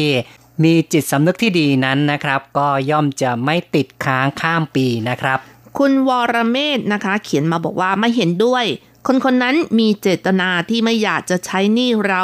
[0.63, 5.39] มีจิตสำนึกที่ดีนั้นนะครับ ก็ย่อมจะไม่ติดค้างข้ามปีนะครับ
[5.77, 8.65] คุณวรเมธนะคะ เขียนมาบอกว่าไม่เห็นด้วย
[9.07, 12.23] คนคนนั้นมีเจตนาที่ไม่อยากจะใช้หนี้เรา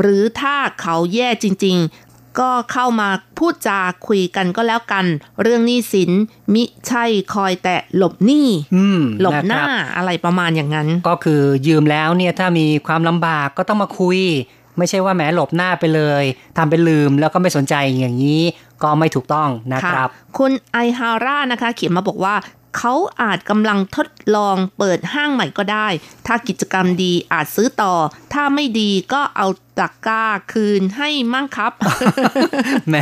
[0.00, 3.08] หรือถ้าเขาแย่จริง ๆ ก็เข้ามา
[3.38, 5.06] พูดจาคุยกันก็แล้วกัน
[5.42, 6.10] เรื่องหนี้สิน
[6.54, 7.04] มิใช่
[7.34, 14.18] คอยแต่หลบหนี้อืมหลบหน้าะครับอะไรประมาณอย่างนั้น ก็คือยืมแล้วเนี่ยถ้ามีความลำบากก็ต้องมาคุย
[14.80, 16.24] ไม่ใช่ว่าแหมหลบหน้าไปเลย
[16.56, 18.42] ทำเป็นลืมแล้วก็ไม่สนใจอย่างนี้
[18.82, 20.08] ก็ไม่ถูกต้องนะครับ
[20.38, 22.34] คุณไอฮาร่านะคะ เขียนมาบอกว่า
[22.78, 25.88] เขาอาจกำลังทดลองเปิดห้างใหม่ก็ได้
[26.26, 27.94] ถ้ากิจกรรมดีอาจซื้อต่อ
[28.32, 29.46] ถ้าไม่ดีก็เอา
[29.78, 31.72] ตะกร้าคืนให้มั่งครับ
[32.88, 32.96] แหม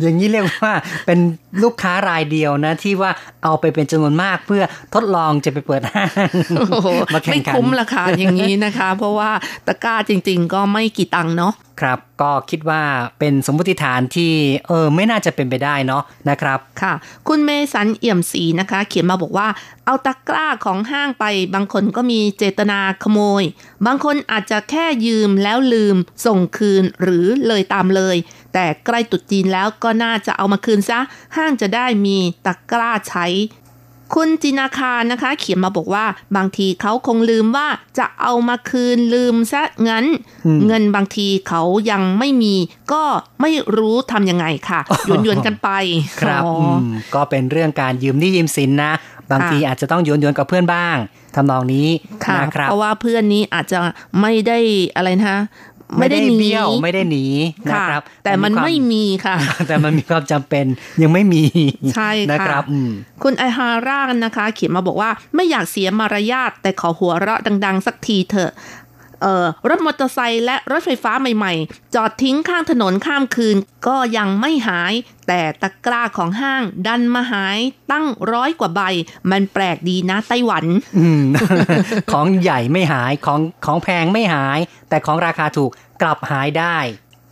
[0.00, 0.72] อย่างนี้เรียกว่า
[1.06, 1.18] เป็น
[1.62, 3.10] ลูกค้ารายเดียวนะ ที่ว่า
[3.44, 4.62] เอาไปเป็นจำนวนมากเพื่อ
[4.94, 6.30] ทดลองจะไปเปิดห้าง
[6.70, 9.30] โอ้โหมาแข่ไม่งขันคุ้มราคาอย่างนี้นะคะ เพราะว่า
[9.66, 12.82] ตะกร้าจริง ๆ ก็ไม่กี่ตังค์เนาะครับก็คิดว่า
[13.18, 14.32] เป็นสมมติฐานที่
[14.68, 16.92] เออไม่น่าจะเป็นไปได้เนาะนะครับ ค่ะ
[17.28, 19.46] คุณเมสันเอี่ยมศรีนะคะ เขียนมาบอกว่า
[19.90, 21.24] เอาตะกร้าของห้างไป
[21.54, 23.42] บางคนก็มีเจตนาขโมย
[23.86, 28.16] บางคนอาจจะแค่ยืมแล้วลืม ส่งคืนหรือเลยตามเลย
[28.52, 31.00] แต่ใกล้ตุดจีนแล้วก็น่าจะเอามาคืนซะ
[31.36, 32.16] ห้างจะได้มี
[32.46, 33.26] ตะกร้าใช้
[34.14, 36.04] คุณจินาคารนะคะ เขียนมาบอกว่า
[36.36, 40.04] บางทีเขาคงลืมว่าจะเอามาคืนลืมซะงั้น
[40.46, 42.54] อืมเงินบางทีเขายังไม่มี
[42.92, 43.02] ก็
[43.40, 45.68] ไม่รู้ทำยังไงค่ะหยวนๆกันไป
[46.20, 48.92] ครับอ๋อออืมก็เป็นเรื่องการยืมหนี้ยืมสินนะ
[49.30, 50.96] บางค่ะทีอาจจะต้องโยนโยนๆกับเพื่อนบ้าง
[51.34, 51.88] ทำนองนี้
[52.24, 53.78] ค่ะนะครับเพราะว่าเพื่อนนี้อาจจะ
[54.20, 54.58] ไม่ได้
[54.96, 55.40] อะไรนะคะ
[55.98, 57.24] ไม่ได้หนีเบี้ยวไม่ได้หนี
[57.68, 59.36] นะค่ะครับ แต่มันควาไม่มีค่ะ
[59.68, 60.66] แต่มันมีความจำเป็น
[61.02, 61.44] ยังไม่มี
[61.94, 62.90] ใช่ค่ะนะครับอืม
[63.22, 68.87] คุณไอฮาร่านะคะ เขียนมาบอกว่าไม่อยากเสียมารยาทแต่ขอหัวเราะดัง ๆ สักทีเถอะเอ่อ
[69.68, 73.56] รถมอเตอร์ไซค์และรถไฟฟ้าใหม่ๆ จอดทิ้งข้างถนนข้ามคืน
[73.86, 74.92] ก็ยังไม่หาย
[75.28, 77.58] แต่ตะกร้าของห้างดันมาหาย
[77.92, 78.82] ตั้งร้อยกว่าใบ
[79.30, 80.64] มันแปลกดีนะไต้หวัน
[80.98, 81.00] อ
[82.12, 84.58] ของใหญ่ไม่หายของของแพงไม่หาย
[84.88, 85.70] แต่ของราคาถูก
[86.02, 86.76] กลับหายได้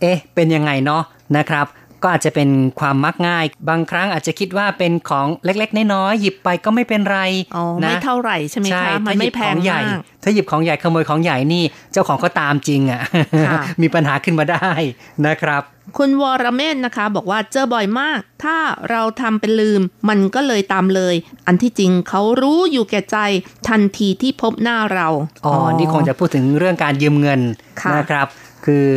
[0.01, 1.03] เอ๊ะ เป็นยังไงเนาะ
[1.37, 1.65] นะครับ
[2.03, 7.19] ก็อาจจะเป็นความมักง่าย บางครั้งอาจจะคิดว่าเป็นของเล็กๆน้อยๆหยิบไปก็ไม่เป็นไร
[7.55, 13.01] อ๋อนะไม่เท่าไหร่ใช่ไหมใช่คะมันถ้าหไม่ยิบแพของงใหญ่มากถ้าหยิบของใหญ่ขโมยของใหญ่นี่เจ้าของก็ตามจริงอะ
[13.47, 14.69] ค่ะมีปัญหาขึ้นมาได้
[15.27, 15.63] นะครับ
[15.97, 18.57] คุณวรเมธนะคะ บอกว่าเจอบ่อยมาก ถ้า
[18.89, 21.15] เราทำเป็นลืม มันก็เลยตามเลย
[21.47, 23.17] อันที่จริงเขารู้อยู่แก่ใจ
[23.69, 25.07] ทันทีที่พบหน้าเรา
[25.45, 27.41] อ๋อนี่คงจะพูดถึงเรื่องการยืมเงิน
[27.81, 28.27] ค่ะนะครับ
[28.67, 28.87] คือ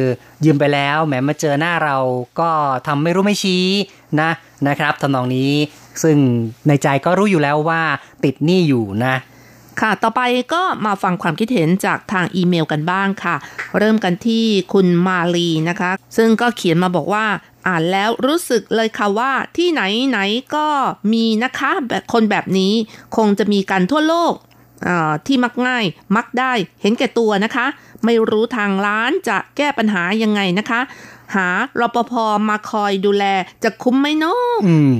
[0.44, 1.96] ยืมไปแล้วแหมมาเจอหน้าเรา
[2.40, 2.50] ก็
[2.86, 3.66] ทำไม่รู้ไม่ชี้
[4.20, 4.30] นะ
[4.68, 5.52] นะครับทำนองนี้
[6.02, 6.16] ซึ่ง
[6.68, 7.82] ในใจก็รู้อยู่แล้วว่า
[8.24, 9.16] ติดหนี้อยู่นะ
[9.80, 10.20] ค่ะต่อไป
[10.54, 13.36] ก็มาฟังความคิดเห็นจากทางอีเมลกันบ้างค่ะ
[13.78, 17.26] เริ่มกันที่คุณมาลีนะคะ ซึ่งก็เขียนมาบอกว่า
[17.66, 20.18] อ่านแล้วรู้สึกเลยค่ะว่าที่ไหนไหน
[20.56, 20.66] ก็
[21.12, 22.72] มีนะคะแบบคนแบบนี้
[23.16, 24.34] คงจะมีกันทั่วโลก
[25.26, 25.84] ที่มักง่าย
[26.16, 26.52] มักได้
[26.82, 27.66] เห็นแก่ตัวนะคะ
[28.04, 30.80] ไม่รู้ทางร้านจะแก้ปัญหายังไงนะคะ
[31.34, 31.48] หา
[31.80, 32.12] รปภ
[32.48, 33.24] มาคอยดูแล
[33.64, 34.92] จะคุ้มไหมเนาะอืม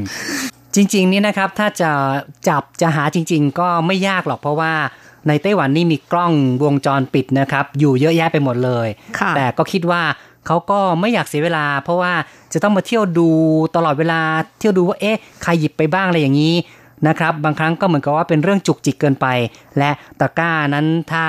[0.74, 1.90] จริงๆนี่นะครับถ้าจะ
[2.48, 4.72] จับจะหาจริง ๆ ก็ไม่ยากหรอกเพราะว่า
[5.28, 6.32] ในไต้หวันนี่มีกล้อง
[6.64, 10.02] วงจรปิดนะครับ อยู่เยอะแยะไปหมดเลยค่ะแต่ก็คิดว่า
[10.46, 12.12] เขาก็ไม่อยากเสียเวลา เพราะว่า
[12.52, 13.28] จะต้องมาเที่ยวดู
[13.76, 14.20] ตลอดเวลา
[14.58, 16.54] เที่ยวดูว่าเอ๊ะใครหยิบไปบ้างอะไรอย่างนี้
[17.08, 19.26] นะครับบางครั้งก็เหมือนกับว่าเป็นเรื่องจุกจิกเกินไป
[19.78, 19.90] และ
[20.20, 21.24] ตะกร้านั้นถ้า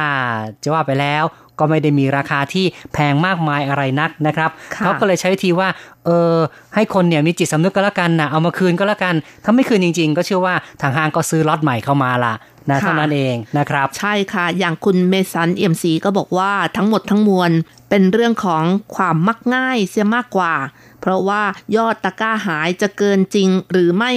[0.63, 1.25] จะว่าไปแล้ว
[1.59, 5.69] ก็ไม่ได้มีราคาที่แพงมากมายอะไรนักนะครับค่ะเขาก็เลยใช้วิธีว่า
[6.05, 6.35] เออ
[6.75, 12.33] ให้คนเนี่ยมีจิตสำนึกก็แล้วกันนะเอามาคืนก็แล้วกัน ถ้าไม่คืนจริง ๆ ก็เชื่อว่าทางห้างก็ซื้อล็อตใหม่เข้ามาละ
[12.69, 17.51] นะเท่านั้นเองนะครับ ใช่ค่ะ อย่างคุณเมสันเอี่ยมศรีก็บอกว่าทั้งหมดทั้งมวล
[17.89, 18.63] เป็นเรื่องของ
[18.95, 20.53] ความมักง่ายเสียมากกว่า
[21.01, 21.41] เพราะว่า
[21.75, 24.11] ยอดตะกร้าหายจะเกินจริงหรือไม่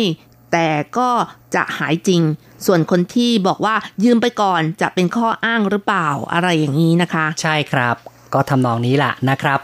[0.52, 0.68] แต่
[0.98, 1.10] ก็
[1.54, 2.22] จะหายจริง
[2.66, 3.74] ส่วนคนที่บอกว่า
[4.04, 7.96] ยืมไปก่อนจะเป็นข้ออ้างหรือเปล่าอะไรอย่างนี้นะคะ ใช่ครับ
[8.34, 9.60] ก็ทำนองนี้แหละนะครับ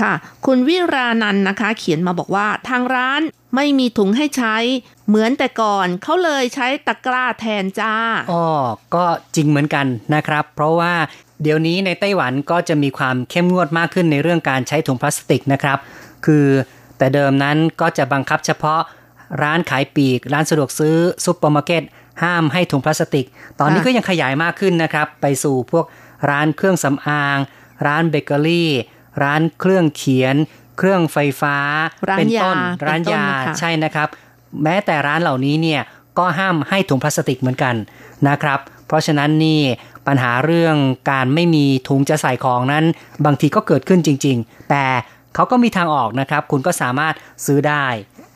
[0.00, 0.12] ค่ะ
[0.46, 3.20] คุณวิรานันท์นะคะ เขียนมาบอกว่าทางร้าน
[3.54, 4.56] ไม่มีถุงให้ใช้
[5.08, 7.94] เหมือนแต่ก่อนเขาเลยใช้ตะกร้าแทนจ้า
[8.32, 8.44] อ๋อ
[8.94, 9.04] ก็
[9.36, 10.92] จริงเหมือนกันนะครับ เพราะว่า
[11.42, 15.78] เดี๋ยวนี้ในไต้หวันก็จะมีความเข้มงวดมากขึ้นในเรื่องการใช้ถุงพลาสติกนะครับ
[16.26, 16.46] คือ
[16.98, 18.80] แต่เดิมนั้นก็จะบังคับเฉพาะ
[19.42, 21.82] ร้านขายปลีก ร้านสะดวกซื้อซุปเปอร์มาร์เก็ต
[22.22, 23.26] ห้ามให้ถุงพลาสติก
[23.60, 25.84] ตอนนี้ค่ะก็ยังขยายมากขึ้นนะครับ ไปสู่พวก
[26.30, 27.38] ร้านเครื่องสำอาง
[27.86, 28.70] ร้านเบเกอรี่
[29.22, 30.36] ร้านเครื่องเขียน
[30.78, 31.56] เครื่องไฟฟ้า
[32.08, 34.08] ร้านเป็นต้นยาร้านเป็นต้นยานะคะใช่นะครับ
[34.62, 35.82] แม้แต่ร้านเหล่านี้เนี่ย
[36.18, 37.74] ก็ห้ามให้ถุงพลาสติกเหมือนกัน
[38.28, 39.60] นะครับ เพราะฉะนั้นนี่
[40.06, 40.76] ปัญหาเรื่อง
[41.10, 42.84] การไม่มีถุงจะใส่ของนั้น
[43.24, 44.84] บางทีก็เกิดขึ้นจริง ๆ แต่
[45.34, 47.14] เขาก็มีทางออกนะครับ คุณก็สามารถ
[47.46, 47.86] ซื้อได้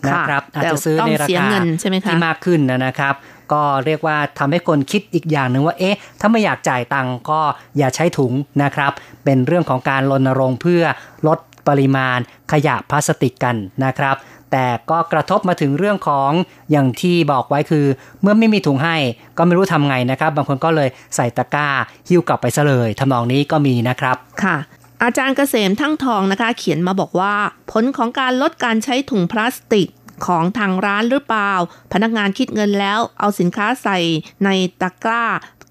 [0.09, 3.15] นะครับอาจจะซื้อในราแต่ต้องเสียคาเงินใช่ไหมคะที่มากขึ้นนะครับ
[3.53, 7.41] ก็เรียกว่าทำให้คนคิดอีกอย่างหนึ่งว่า เอ๊ะ ถ้าไม่อยากจ่ายตังค์ก็
[7.79, 8.33] อย่าใช้ถุง
[8.63, 8.93] นะครับ
[9.25, 10.83] เป็นเรื่องของการรณรงค์เพื่อ
[11.27, 11.39] ลด
[11.69, 12.19] ปริมาณ
[12.53, 14.17] ขยะพลาสติกกันนะครับ
[14.53, 16.31] แต่ก็กระทบมาถึงเรื่องของ
[16.71, 17.87] อย่างที่บอกไว้คือ
[18.23, 18.97] เมื่อไม่มีถุงให้
[19.39, 21.69] ก็ไม่รู้ทำไงนะครับ บางคนก็เลยใส่ตะกร้า
[22.09, 24.57] หิ้วกลับไปซะเลยทำนองนี้ก็มีนะครับ ค่ะ
[25.03, 27.35] อาจารย์เกษมทั้งทองนะคะ เขียนมาบอกว่า
[27.73, 29.89] ผลของการลดการใช้ถุงพลาสติก
[30.27, 31.53] ของทางร้านหรือเปล่า
[31.93, 33.99] พนักงานคิดเงินแล้วเอาสินค้าใส่
[34.45, 34.49] ใน
[34.81, 35.25] ตะกร้า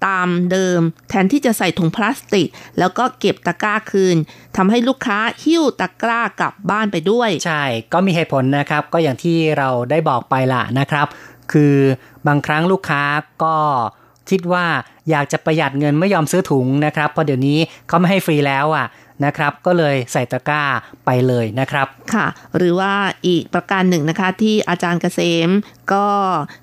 [0.06, 2.48] ตามเดิม แทนที่จะใส่ถุงพลาสติก
[2.78, 4.16] แล้วก็เก็บตะกร้าคืน
[4.56, 11.06] ทำให้ลูกค้าหิ้วตะกร้ากลับบ้านไปด้วย ใช่ ก็มีเหตุผลนะครับ ก็อย่างที่เราได้บอกไปละนะครับ
[11.52, 11.74] คือ
[12.26, 13.02] บางครั้งลูกค้า
[13.44, 13.56] ก็
[14.30, 14.66] คิดว่า
[15.10, 17.58] อยากจะประหยัดเงินไม่ยอมซื้อถุงนะครับเพราะเดี๋ยวนี้
[17.88, 18.86] เขาไม่ให้ฟรีแล้วอะ
[19.24, 20.62] นะครับ ก็เลยใส่ตะกร้า
[21.06, 22.92] ไปเลยนะครับค่ะ หรือว่า
[23.26, 25.50] อีกประการหนึ่งนะคะ ที่อาจารย์เกษม
[25.92, 26.06] ก็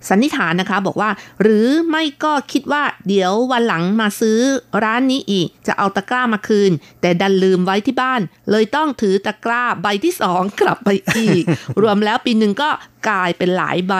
[0.09, 1.09] สันนิษฐานนะคะ บอกว่า
[1.41, 4.39] หรือไม่ก็คิดว่าเดี๋ยววันหลังมาซื้อ
[4.83, 11.43] ร้านนี้อีกจะเอาตะกร้ามาคืน แต่ดันลืมไว้ที่บ้าน เลยต้องถือตะกร้าใบที่สองกลับไปอีก
[11.81, 12.69] รวมแล้วปีหนึ่งก็
[13.09, 13.93] กลายเป็นหลายใบ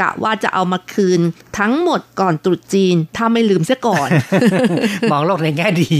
[0.00, 1.20] กะว่าจะเอามาคืน
[1.58, 4.08] ทั้งหมดก่อนตรุษจีน ถ้าไม่ลืมเสียก่อน
[5.10, 5.96] มองโลกในแง่ดี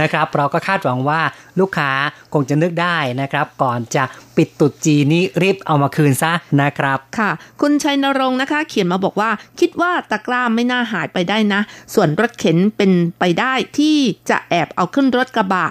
[0.00, 1.20] นะครับ เราก็คาดหวังว่า
[1.60, 1.90] ลูกค้า
[2.32, 4.04] คงจะนึกได้นะครับ ก่อนจะ
[4.36, 11.60] ปิดตรุษจีนนี้รีบเอามาคืนซะนะครับค่ะ คุณชัยนรงค์นะคะ เขียนมาบอกว่า คิดว่าตะกร้าไม่น่าหายไปได้นะ
[11.94, 13.96] ส่วนรถเข็นเป็นไปได้ที่
[14.30, 15.66] จะแอบเอาขึ้นรถกระบะ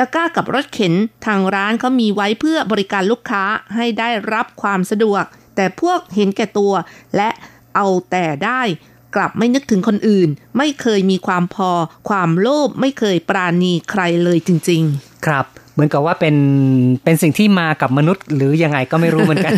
[0.00, 0.94] ตะกร้ากับรถเข็น
[1.26, 3.44] ทางร้านเขามีไว้เพื่อบริการลูกค้า
[3.76, 5.24] ให้ได้รับความสะดวก
[5.56, 6.72] แต่พวกเห็นแก่ตัว
[7.16, 7.28] และ
[7.76, 8.62] เอาแต่ได้
[9.16, 11.70] กลับไม่นึกถึงคนอื่น ไม่เคยมีความพอ
[12.08, 16.36] ความโลภไม่เคยปราณีใครเลยจริง ๆ ครับเหมือนกับว่าเป็น
[17.04, 19.52] เป็นสิ่งที่มากับมนุษย์ หรือยังไงก็ไม่รู้เหมือนกัน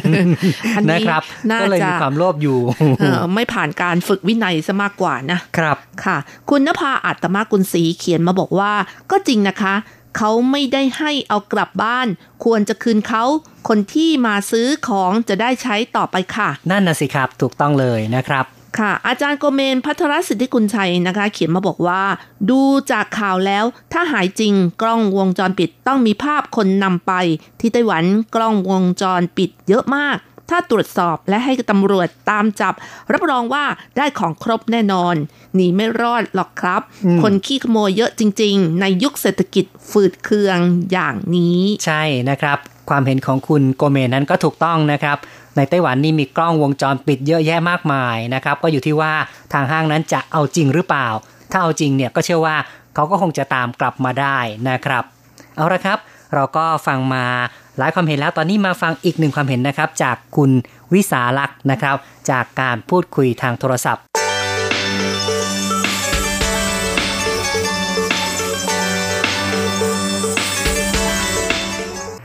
[0.76, 2.58] อันนี้นะครับน่าก็เลยจะมีความโลภอยู่
[3.00, 6.16] เออไม่ผ่านการฝึกวินัยซะมากกว่านะครับ ค่ะ
[6.50, 8.72] คุณนภาอัตมากุลศรีเขียนมาบอกว่า
[9.10, 9.74] ก็จริงนะคะ
[10.16, 12.06] เขาไม่ได้ให้เอากลับบ้าน
[12.44, 13.24] ควรจะคืนเขา
[13.68, 18.44] คนที่มาซื้อของจะได้ใช้ต่อไปค่ะ นั่นนะสิครับถูกต้องเลยนะครับ
[18.78, 22.02] ค่ะ อาจารย์โกเมนพัทรสิทธิกุลชัยนะคะ เขียนมาบอกว่า
[22.50, 22.60] ดู
[22.90, 27.12] จากข่าวแล้ว ถ้าหายจริงกล้องวงจรปิดต้องมีภาพคนนำไป
[27.60, 28.04] ที่ไต้หวัน
[28.34, 30.16] กล้องวงจรปิดเยอะมาก
[30.52, 32.74] ถ้าตรวจสอบและให้ตำรวจตามจับ
[33.12, 33.64] รับรองว่า
[33.96, 35.14] ได้ของครบแน่นอน
[35.54, 40.58] หนีไม่รอดหรอกครับอืมคนขี้ขโมยเยอะจริง ๆ ในยุคเศรษฐกิจฝืดเคือง
[40.92, 42.58] อย่างนี้ ใช่นะครับ
[42.90, 45.16] ความเห็นของคุณโกเมนนั้นก็ถูกต้องนะครับ
[45.56, 49.12] ในไต้หวันนี่มีกล้องวงจรปิดเยอะแยะมากมายนะครับ ก็อยู่ที่ว่า
[49.52, 51.08] ทางห้างนั้นจะเอาจริงหรือเปล่า
[51.50, 52.56] ถ้าเอาจริงเนี่ยก็เชื่อว่า
[52.94, 54.38] เขาก็คงจะตามกลับมาได้
[54.70, 55.04] นะครับ
[55.56, 55.98] เอาละครับ
[56.34, 57.24] เราก็ฟังมา
[57.78, 60.50] หลายความเห็นแล้วตอนนี้มาฟังอีกหนึ่งความเห็นนะครับ จากคุณ
[60.94, 61.96] วิสาลักษ์นะครับ
[62.30, 64.02] จากการพูดคุยทางโทรศัพท์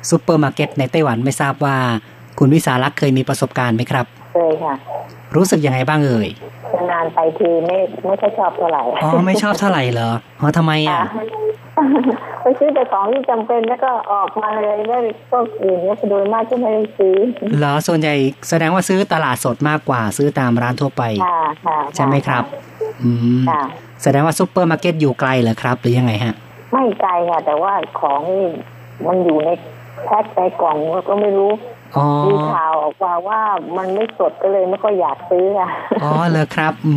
[0.09, 1.77] ซูเปอร์มาร์เก็ตในไต้หวันไม่ทราบว่า
[2.39, 4.05] คุณวิสาลักษ์เคยมีประสบการณ์ไหมครับ
[4.37, 4.75] เคยค่ะ
[5.35, 6.29] รู้สึกยังไงบ้างเอ่ย
[6.91, 10.09] นานไปทีไม่ไม่ค่อยชอบเท่าไหร่อ๋อไม่ชอบเท่าไหร่เหรอ
[10.39, 11.03] อ๋อทำไมอะค่ะ
[12.41, 17.15] ไปซื้อแต่ของที่จำเป็นแล้วก็ออกมาเลยแล้วก็อื่นเนี่ยโดยมากก็ไม่ได้ซื้อ
[17.57, 18.13] เหรอส่วนใหญ่
[18.49, 22.43] แสดงว่าซื้อตลาดสดมากกว่าซื้อตามร้านทั่วไปค่ะค่ะใช่ไหมครับ
[23.03, 23.09] อื
[23.39, 23.63] มค่ะ
[24.03, 26.35] แสดงว่าซูเปอร์มาร์เก็ตอยู่ไกลเหรอครับ หรือยังไงฮะ
[26.71, 28.47] ไม่ไกลค่ะ แต่ว่าของนี่
[29.05, 29.49] มันอยู่ใน
[30.05, 30.77] แพ็คในกล่อง
[31.09, 31.76] ก็ไม่รู้อ๋อ
[32.27, 33.39] มีข่าวออกมาว่า
[33.77, 35.69] มันไม่สดก็เลยไม่ค่อยอยากซื้อค่ะ
[36.03, 36.93] อ๋อเลยครับ อื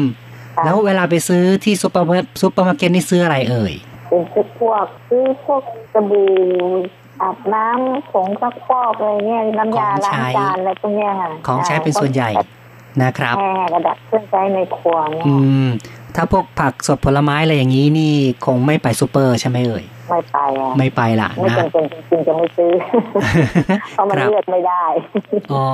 [0.00, 0.04] ม
[0.56, 3.74] ค่ะแล้วเวลาไปซื้อที่ซูเปอร์มาร์ซูเปอร์มาร์เก็ตนี่ซื้ออะไรเอ่ย
[4.08, 6.28] เป็นซื้อพวกซื้อพวกสบู่
[7.22, 12.30] อาบน้ำผงซักฟอกอะไรเงี้ยน้ำยาล้างจานอะไรพวกเนี้ยค่ะของใช้เป็นส่วนใหญ่
[13.02, 15.34] นะครับแค่กระดาษเครื่องใช้ในครัวเนี่ยอื
[15.66, 15.68] ม
[16.14, 18.14] ถ้าพวกผักสดผลไม้อะไรอย่างนี้นี่
[18.46, 22.70] คงไม่ไปซูเปอร์ใช่ไหมเอ่ย ไม่ไปอะไม่ไปละไม่นะจำเป็นจริงๆจะไม่ซื้อ
[23.92, 24.84] เพราะมันครับเลือกไม่ได้
[25.52, 25.66] อ๋อ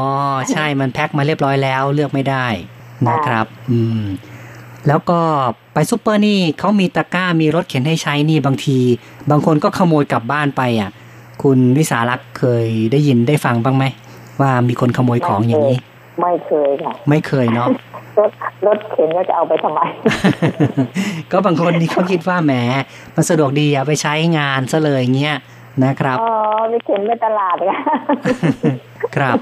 [0.52, 2.46] ใช่มันแพ็คมาเรียบร้อยแล้วเลือกไม่ได้
[3.08, 4.02] นะครับ อืม
[4.88, 5.20] แล้วก็
[5.74, 8.78] ไปซูเปอร์นี่เขามีตะกร้ามีรถเข็นให้ใช้นี่บางที
[9.30, 10.90] บางคนก็ขโมยกลับบ้านไปอะ
[11.42, 13.84] คุณวิสารักษ์เคยได้ยินได้ฟังบ้างไหม
[14.40, 15.78] ว่ามีคนขโมยของอย่างนี้
[16.20, 17.68] ไม่เคยค่ะ ไม่เคยเนาะ
[18.18, 18.30] รถ
[18.66, 19.80] รถเข็นก็จะเอาไปทำไม
[21.32, 22.52] ก็บางคนนี่เขาคิดว่าแหม
[23.14, 25.36] มันสะดวกดีอย่าไปใช้งานซะเลยเงี้ย
[25.84, 26.30] นะครับอ๋อ
[26.70, 27.78] ไปเข็นไปตลาดค่ะ
[29.16, 29.36] ครับ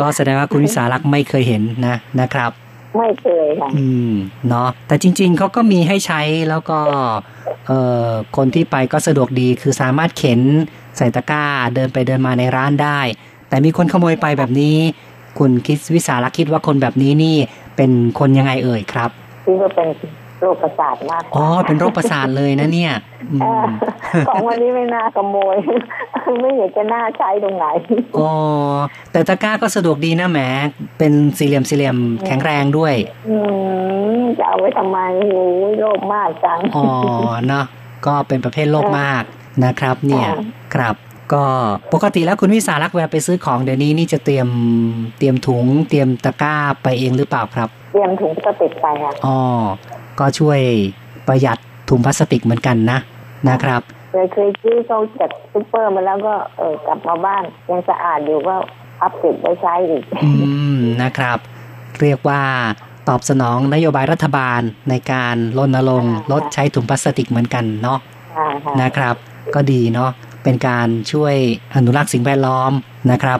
[0.00, 2.50] ก็แสดงว่าคุณวิสารักษ์ไม่เคยเห็นนะนะครับ
[2.98, 4.14] ไม่เคยค่ะอืม
[4.48, 6.78] เนาะแต่จริง ๆเขาก็มีให้ใช้แล้วก็
[7.66, 10.40] เอ่อคนที่ไปก็สะดวกดีคือสามารถเข็น
[10.96, 13.00] ใส่ตะกร้าเดินไปเดินมาในร้านได้
[13.48, 14.78] แต่มีคนขโมยไปแบบนี้
[15.38, 17.36] คุณคิดวิสาลคิดว่าคนแบบนี้นี่
[17.76, 19.10] เป็นคนยังไงเอ่ยครับ
[19.44, 19.88] คิดว่าเป็น
[20.40, 22.92] โรคประสาทมากกว่าอ๋อเป็นโรคประสาทเลยนะเนี่ย
[23.32, 23.70] อืเออม
[24.28, 25.56] ของวันนี้ไม่น่าขโมย
[26.40, 27.66] ไม่เห็นจะน่าใช้ตรงไหน
[28.18, 28.32] อ๋อ
[29.12, 30.40] แต่ตะกร้าก็สะดวกดีนะแหม
[30.98, 31.96] เป็นสี่เหลี่ยมสี่เหลี่ยม
[32.26, 32.94] แข็งแรงด้วย
[33.28, 33.36] อื
[34.18, 34.98] มจะเอาไว้ทำไม
[35.30, 36.86] โอ้ยโรคมากจังอ๋อ
[37.46, 37.64] เนาะ
[38.06, 39.22] ก็เป็นประเภทโลกมาก
[39.64, 40.36] นะครับ เนี่ยค่ะ
[40.74, 40.94] ครับ
[41.32, 41.44] ก็
[41.92, 44.48] ปกติแล้วคุณวิสารักเวลาไปซื้อของเดี๋ยวนี้นี่จะเตรียม
[45.18, 49.38] เตรียมถุง เตรียมตะกร้าไปเองหรือเปล่าครับ เตรียมถุงพลาสติกไปค่ะอ๋อ
[50.18, 50.60] ก็ช่วย
[51.26, 51.58] ประหยัด
[51.90, 52.98] ถุงพลาสติกเหมือนกันนะ
[53.48, 53.80] นะครับ
[54.12, 58.54] เคยเคยซื้อเขาจากซุปเปอร์มาแล้วก็เออกลับมาบ้านยังสะอาดอยู่ก็
[59.02, 60.30] อัพเก็บไว้ใช้อีกอื
[60.76, 61.38] มนะครับ
[62.00, 62.42] เรียกว่า
[63.08, 64.60] ตอบสนองนโยบายรัฐบาล
[64.90, 67.98] ในการรณรงค์ลดใช้ถุงพลาสติกเหมือนกันเนาะ
[68.36, 69.14] ค่ะค่ะนะครับ
[69.54, 70.10] ก็ดีเนาะ
[70.46, 71.34] เป็นการช่วย
[71.74, 72.72] อนุรักษ์สิ่งแวดล้อม
[73.12, 73.38] นะครับ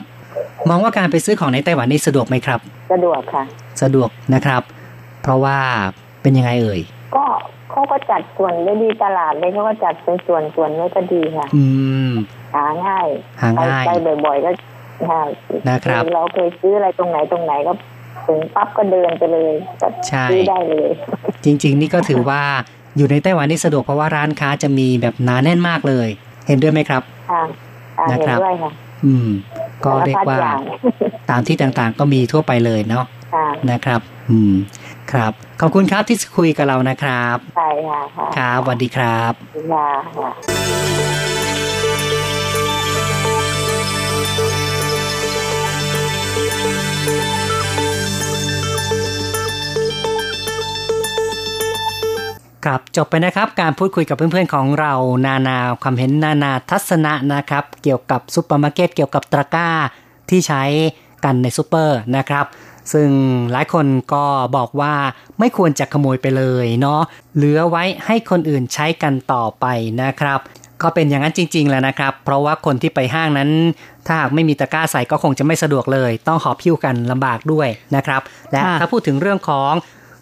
[0.69, 2.61] มองว่าการไปซื้อของในไต้หวันนี่สะดวกไหมครับ
[2.93, 3.45] สะดวกค่ะ
[3.83, 4.63] สะดวกนะครับ
[5.23, 5.59] เพราะว่า
[6.23, 6.81] เป็นยังไงเอ่ย
[7.17, 7.25] ก็
[7.71, 11.65] เขาก็จัดส่วนได้ดีตลาดเลยเขาก็จัดเป็นส่วนส่วนไว้ก็ดีค่ะ อื
[12.11, 12.13] ม
[12.55, 13.09] หาง่าย
[13.41, 14.51] หาง่ายไปไปบ่อยๆก็
[15.11, 15.29] ง่าย
[15.69, 17.73] นะครับ เราเคยซื้ออะไรตรงไหนตรงไหนก็
[18.27, 20.91] ถึงปั๊บก็เดินไปเลยก็ใช่ซื้อได้เลย
[21.45, 22.43] จริง ๆ นี่ก็ถือว่า
[22.97, 26.09] อยู่ในไต้หวันนี่สะดวกเพราะว่าร้านค้าจะมีแบบหนาแน่นมากเลย
[26.47, 27.43] เห็นด้วยไหมครับค่ะ
[27.99, 28.71] อ่านะเห็คนรับด้วยค่ะ
[29.05, 29.29] อืม
[29.85, 30.61] ก็เรียกว่าสพัดอย่าง
[31.31, 34.55] ตามที่ต่างๆ ก็มีทั่วไปเลยเนาะค่ะนะครับ อืม
[35.13, 39.33] ครับ ขอบคุณครับที่คุยกับเรานะครับใช่ค่ะค่ะครับสวัสดีครับ
[39.73, 41.36] ค่ะ
[52.67, 54.93] ค่ะครับจบไปนะครับการพูดคุยกับเพื่อนๆของเรา
[55.27, 59.69] นานาความเห็นนานาทัศนะนะครับ เกี่ยวกับซุปเปอร์มาร์เก็ตเกี่ยวกับตะกร้า
[60.31, 60.63] ที่ใช้
[61.25, 62.45] กันในซูเปอร์นะครับ
[62.93, 63.11] ซึ่ง
[63.53, 64.25] หลายคนก็
[64.57, 64.95] บอกว่า
[65.39, 67.01] ไม่ควรจะขโมยไปเลยเนาะ
[67.37, 69.67] เหลือไว้ให้คนอื่นใช้กันต่อไป
[70.03, 70.41] นะครับ
[70.83, 73.51] ก็เป็นอย่างนั้นจริง ๆแหละนะครับ เพราะว่าคนที่ไปห้างนั้น
[74.07, 79.73] ถ้าหากไม่มีตะกร้าใส่ก็คงจะไม่สะดวกเลย ต้องหอบหิ้วกันลำบากด้วยนะครับ และค่ะถ้าพูดถึงเรื่องของ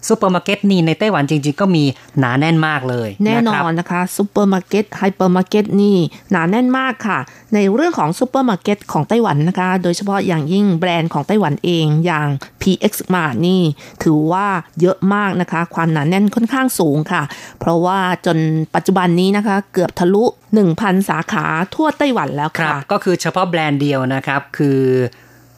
[0.07, 1.83] ซูเปอร์มาร์เก็ตนี่ในไต้หวันจริง ๆ ก็มี
[2.19, 5.97] หนาแน่นมากเลย แน่นนะครับนะคะซูเปอร์มาร์เก็ตไฮเปอร์มาร์เก็ตนี่
[6.31, 7.19] หนาแน่นมากค่ะ
[7.53, 12.27] ในเรื่องของซูเปอร์มาร์เก็ตของไต้หวันนะคะ โดยเฉพาะอย่างยิ่งแบรนด์ของไต้หวันเองอย่าง
[12.61, 13.61] PX Mart นี่
[14.03, 14.47] ถือว่า
[14.81, 17.23] เยอะมากนะคะ ความหนาแน่นค่อนข้างสูงค่ะ
[17.59, 18.37] เพราะว่าจน
[18.75, 20.23] ปัจจุบันนี้นะคะ เกือบทะลุ
[20.65, 21.45] 1,000 สาขา
[21.75, 24.81] ทั่วไต้หวันแล้วครับค่ะก็คือเฉพาะแบรนด์เดียวนะครับคือ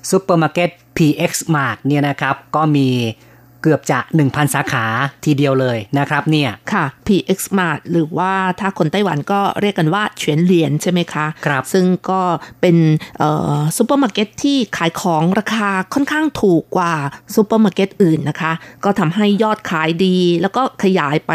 [0.09, 4.85] ซูเปอร์มาร์เก็ต PX Mart เนี่ยนะครับ ก็มีเกือบจะ 1,000 สาขา
[5.25, 12.21] ทีเดียวเลยนะครับเนี่ยค่ะ PX Mart หรือว่าถ้าคนไต้หวันก็เรียกกันว่าเฉวียนเหลียนใช่ไหมคะครับซึ่งก็
[12.61, 12.77] เป็น
[13.19, 16.93] เอ่อซูเปอร์มาร์เก็ตที่ขายของราคาค่อนข้างถูกกว่า
[17.35, 18.51] ซูเปอร์มาร์เก็ตอื่นนะคะ
[18.83, 21.31] ก็ทำให้ยอดขายดี แล้วก็ขยายไป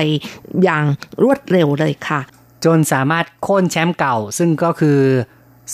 [0.65, 0.85] อย่าง
[1.23, 2.21] รวดเร็วเลยค่ะ
[2.65, 4.99] จนสามารถโค่นแชมป์เก่า ซึ่งก็คือ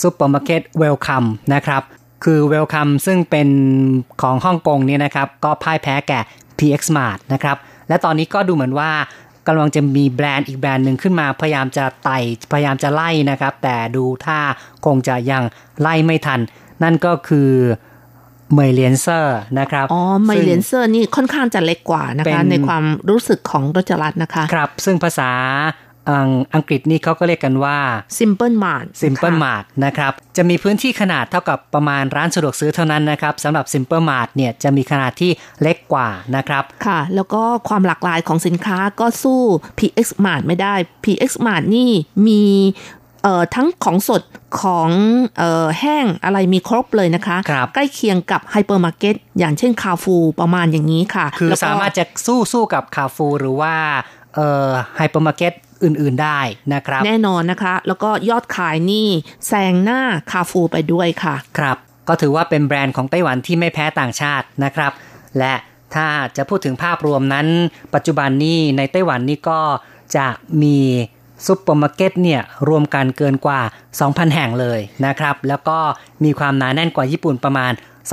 [0.01, 1.23] ซูเปอร์มาร์เก็ต Wellcome
[1.55, 1.83] นะครับ
[2.25, 3.49] คือ Wellcome ซึ่งเป็น
[4.21, 6.19] ของฮ่องกงเนี่ยนะครับ ก็พ่ายแพ้แก่
[6.59, 7.57] PX Mart นะครับ
[7.87, 8.91] และตอนนี้ก็ดูเหมือนว่า
[9.47, 12.17] กำลังจะมีแบรนด์อีกแบรนด์หนึ่งขึ้นมา พยายามจะไต่
[12.51, 14.39] พยายามจะไล่นะครับ แต่ดูท่า
[14.85, 15.43] คงจะยัง
[15.81, 16.39] ไล่ไม่ทัน
[16.83, 17.51] นั่นก็คือ
[18.53, 25.31] เหม่ยเหลียนเซ่อนะครับ อ๋อไมซึ่งเลนเซอร์นี่ค่อนข้างจะเล็กกว่านะเป็คะนในความรู้สึกของรจรัตน์นะคะ ครับ ซึ่งภาษา
[26.09, 27.77] อังอังกฤษนี่เขาก็เรียกกันว่า
[28.17, 35.31] Simple Mart Simple ค่ะ Mart นะครับ จะมีพื้นที่ขนาดเท่ากับประมาณร้านสะดวกซื้อเท่านั้นนะครับสำหรับ Simple Mart เนี่ยจะมีขนาดที่
[35.61, 39.41] เล็กกว่านะครับ ค่ะ แล้วก็ความหลากหลายของสินค้าก็สู้
[39.79, 40.73] PX Mart ไม่ได้
[41.05, 41.89] PX Mart นี่
[42.27, 42.43] มี
[43.23, 44.23] เอ่อทั้งของสด
[44.61, 44.89] ของ
[45.37, 53.73] เอ่อแห้งอะไรมีครบเลยนะคะครับใกล้เคียงกับไฮเปอร์มาร์เก็ตอย่างเช่นคาร์ฟูร์ประมาณอย่างนี้ค่ะ คือแล้วก็สามารถจะสู้สู้กับคาร์ฟูร์หรือว่า
[54.35, 55.53] เอ่อไฮเปอร์มาร์เก็ต
[55.83, 56.39] อื่นๆได้
[56.73, 59.07] นะครับ แน่นอนนะคะ แล้วก็ยอดขายนี่
[59.47, 60.01] แซงหน้า
[60.31, 61.77] คาร์ฟูร์ไปด้วยค่ะ ครับ
[62.07, 64.91] ก็ถือว่าเป็นแบรนด์ของไต้หวันที่ไม่แพ้ต่างชาตินะครับ
[65.37, 65.53] และ
[65.95, 66.07] ถ้า
[66.37, 67.47] จะพูดถึงภาพรวมนั้น
[67.93, 69.61] ปัจจุบันนี้ในไต้หวันนี่ก็
[70.15, 70.27] จะ
[70.61, 70.77] มี
[71.45, 73.61] ซุปเปอร์มาร์เก็ตเนี่ยรวมกันเกินกว่า
[73.97, 75.79] 2,000 แห่งเลยนะครับ แล้วก็
[76.23, 77.71] มีความหนาแน่นกว่าญี่ปุ่นประมาณ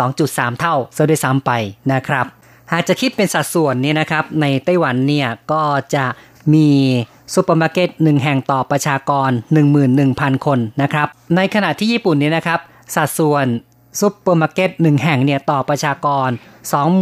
[0.08, 1.50] 2.3 เท่าซะด้วยซ้ำไป
[1.92, 2.26] นะครับ
[2.72, 5.62] หากจะคิดเป็นสัดส่วนนี้นะครับ ในไต้หวันเนี่ยก็
[5.94, 6.04] จะ
[6.54, 6.68] มี
[7.34, 9.30] ซูเปอร์มาร์เก็ตหนึ่งแห่งต่อประชากร
[9.88, 11.06] 11,000 คนนะครับ
[11.36, 12.60] ในขณะที่ญี่ปุ่นเนี่ยนะครับ
[12.94, 13.46] สัดส่วน
[14.00, 16.28] ซูเปอร์มาร์เก็ตหนึ่งแห่งเนี่ยต่อประชากร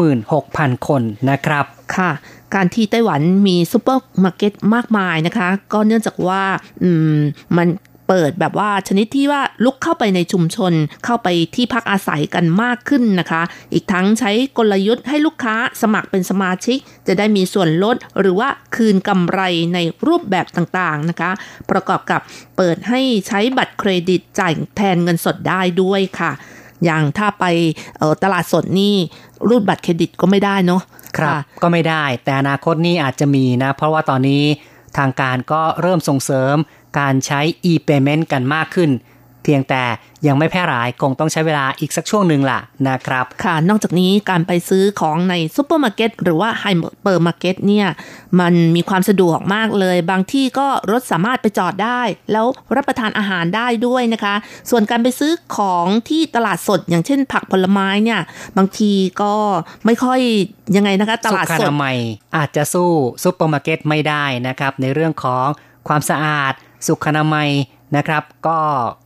[0.06, 1.64] 26,000 คนนะครับ
[1.96, 2.10] ค่ะ
[2.54, 6.42] การที่ไต้หวันมีซูเปอร์มาร์เก็ตมากมายนะคะ ก็เนื่องจากว่า
[6.82, 7.18] อืม
[7.56, 7.66] มัน
[8.08, 10.72] เปิดแบบว่าชนิดที่ว่ารุกเข้าไปในชุมชน
[11.04, 13.42] เข้าไปที่พักอาศัยกันมากขึ้นนะคะ
[13.72, 19.40] อีกทั้งใช้กลยุทธ์ให้ลูกค้าสมัครเป็นสมาชิก จะได้มีส่วนลดหรือว่าคืนกำไร
[19.74, 21.30] ในรูปแบบต่างๆนะคะ
[21.70, 22.20] ประกอบกับ
[22.56, 26.32] เปิดให้ใช้บัตรเครดิตจ่ายแทนเงินสดได้ด้วยค่ะ
[26.84, 27.44] อย่างถ้าไป
[28.22, 28.94] ตลาดสดนี่
[29.48, 30.82] รูดบัตรเครดิตก็ไม่ได้เนาะ
[31.18, 31.32] ครับ
[31.62, 34.42] ก็ไม่ได้ แต่อนาคตนี่อาจจะมีนะ เพราะว่าตอนนี้
[34.98, 36.56] ทางการก็เริ่มส่งเสริม
[36.98, 37.40] การใช้
[37.70, 38.92] e-payment กันมากขึ้น
[39.46, 39.84] เพียงแต่
[40.26, 46.64] ยังไม่แพร่หลายคงต้องใช้เวลาอีกสักช่วงหนึ่งล่ะนะครับ ค่ะ นอกจากนี้การไปซื้อของในซูเปอร์มาร์เก็ตหรือว่าไฮ
[47.02, 47.88] เปอร์มาร์เก็ตเนี่ย
[48.40, 52.00] มันมีความสะดวกมากเลย บางที่ก็รถสามารถไปจอดได้
[52.32, 54.34] แล้วรับประทานอาหารได้ด้วยนะคะ
[54.70, 58.20] ส่วนการไปซื้อของที่ตลาดสด อย่างเช่น ผักผลไม้เนี่ย
[58.56, 58.92] บางที
[59.22, 59.34] ก็
[59.86, 60.20] ไม่ค่อย
[60.76, 61.68] ยังไงนะคะ ตลาดสด
[62.36, 62.90] อาจจะสู้
[63.24, 65.46] ซูเปอร์มาร์เก็ตไม่ได้นะครับในเรื่องของ
[65.88, 66.54] ความสะอาด
[66.86, 67.50] สุขอนามัย
[67.96, 68.58] นะครับ ก็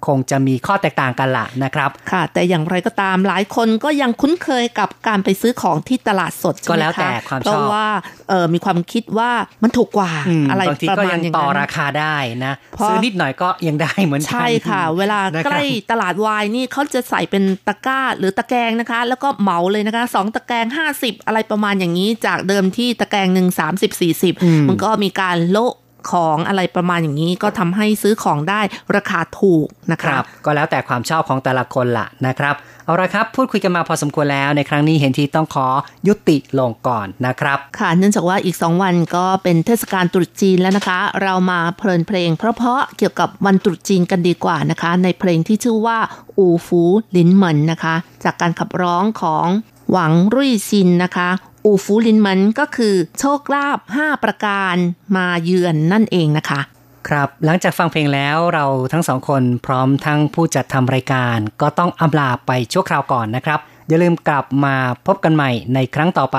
[0.06, 7.86] คงจะมีข้อแตกต่างกันละนะครับ ค่ะ แต่อย่างไรก็ตามหลายคนก็ยังคุ้นเคยกับการไปซื้อของที่ตลาดสดก็แล้วแต่ความชอบเพราะว่า
[8.28, 9.30] เออมีความคิดว่า
[9.62, 10.12] มันถูกกว่า
[10.50, 12.54] อะไรประมาณอย่างนั้นต่อราคาได้นะ
[12.84, 20.66] ซื้อนิดหน่อยก็ยังได้เหมือนกันใช่ค่ะ เวลาใกล้ตลาดวายนี่เขาจะใส่เป็นตะกร้าหรือตะแกรงนะคะ แล้วก็เหมาเลยนะคะสองตะแกรง
[20.98, 24.34] 50 อะไรประมาณอย่างนี้ จากเดิมที่ตะแกรงหนึ่งสามสิบสี่สิบ
[24.68, 25.74] มันก็มีการโละ
[26.12, 28.60] ของอะไรประมาณอย่างนี้ ก็ทำให้ซื้อของได้
[28.96, 32.54] ราคาถูกนะครับก็แล้วแต่ความชอบของแต่ละคนละนะครับ
[32.86, 35.66] เอาละครับ พูดคุยกันมาพอสมควรแล้วในครั้งนี้เห็นทีต้องขอ
[36.08, 45.98] ยุติลงก่อนนะครับ ค่ะเนื่องจากว่าอีก 2 วันก็เป็นเทศกาลตรุษจีนแล้วนะคะ เรามาเพลินเพลง เพราะๆเกี่ยวกับวันตรุษจีนกันดีกว่านะคะ ในเพลงที่ชื่อว่า
[46.38, 46.82] อูฟู
[47.16, 47.94] ลินเหมินนะคะ
[48.24, 49.46] จากการขับร้องของ
[49.92, 51.28] หวังรุ่ยซินนะคะ
[51.64, 54.76] อูฟูลินมันก็คือโชคลาภ5ประการ
[55.16, 56.60] มาเยือนนั่นเองนะคะ
[57.08, 66.38] ครับหลังจากฟังเพลงแล้วเราทั้งสองคนพร้อมทั้งผู้จัดทำรายการ ก็ต้องอำลาไปชั่วคราวก่อนนะครับ อย่าลืมกลับมาพบกันใหม่ในครั้งต่อไป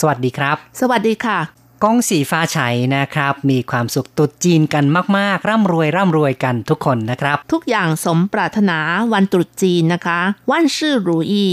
[0.00, 1.38] สวัสดีครับ สวัสดีค่ะ
[1.84, 2.58] กองสีฟ้าไฉ
[2.96, 4.84] นะครับ มีความสุขตุดจีนกัน
[5.18, 8.78] มาก ๆ ร่ำรวยร่ำรวยกันทุกคนนะครับ ทุกอย่างสมปรารถนา
[9.12, 11.46] วันตรุษจีนนะคะ วันชื่อรูอี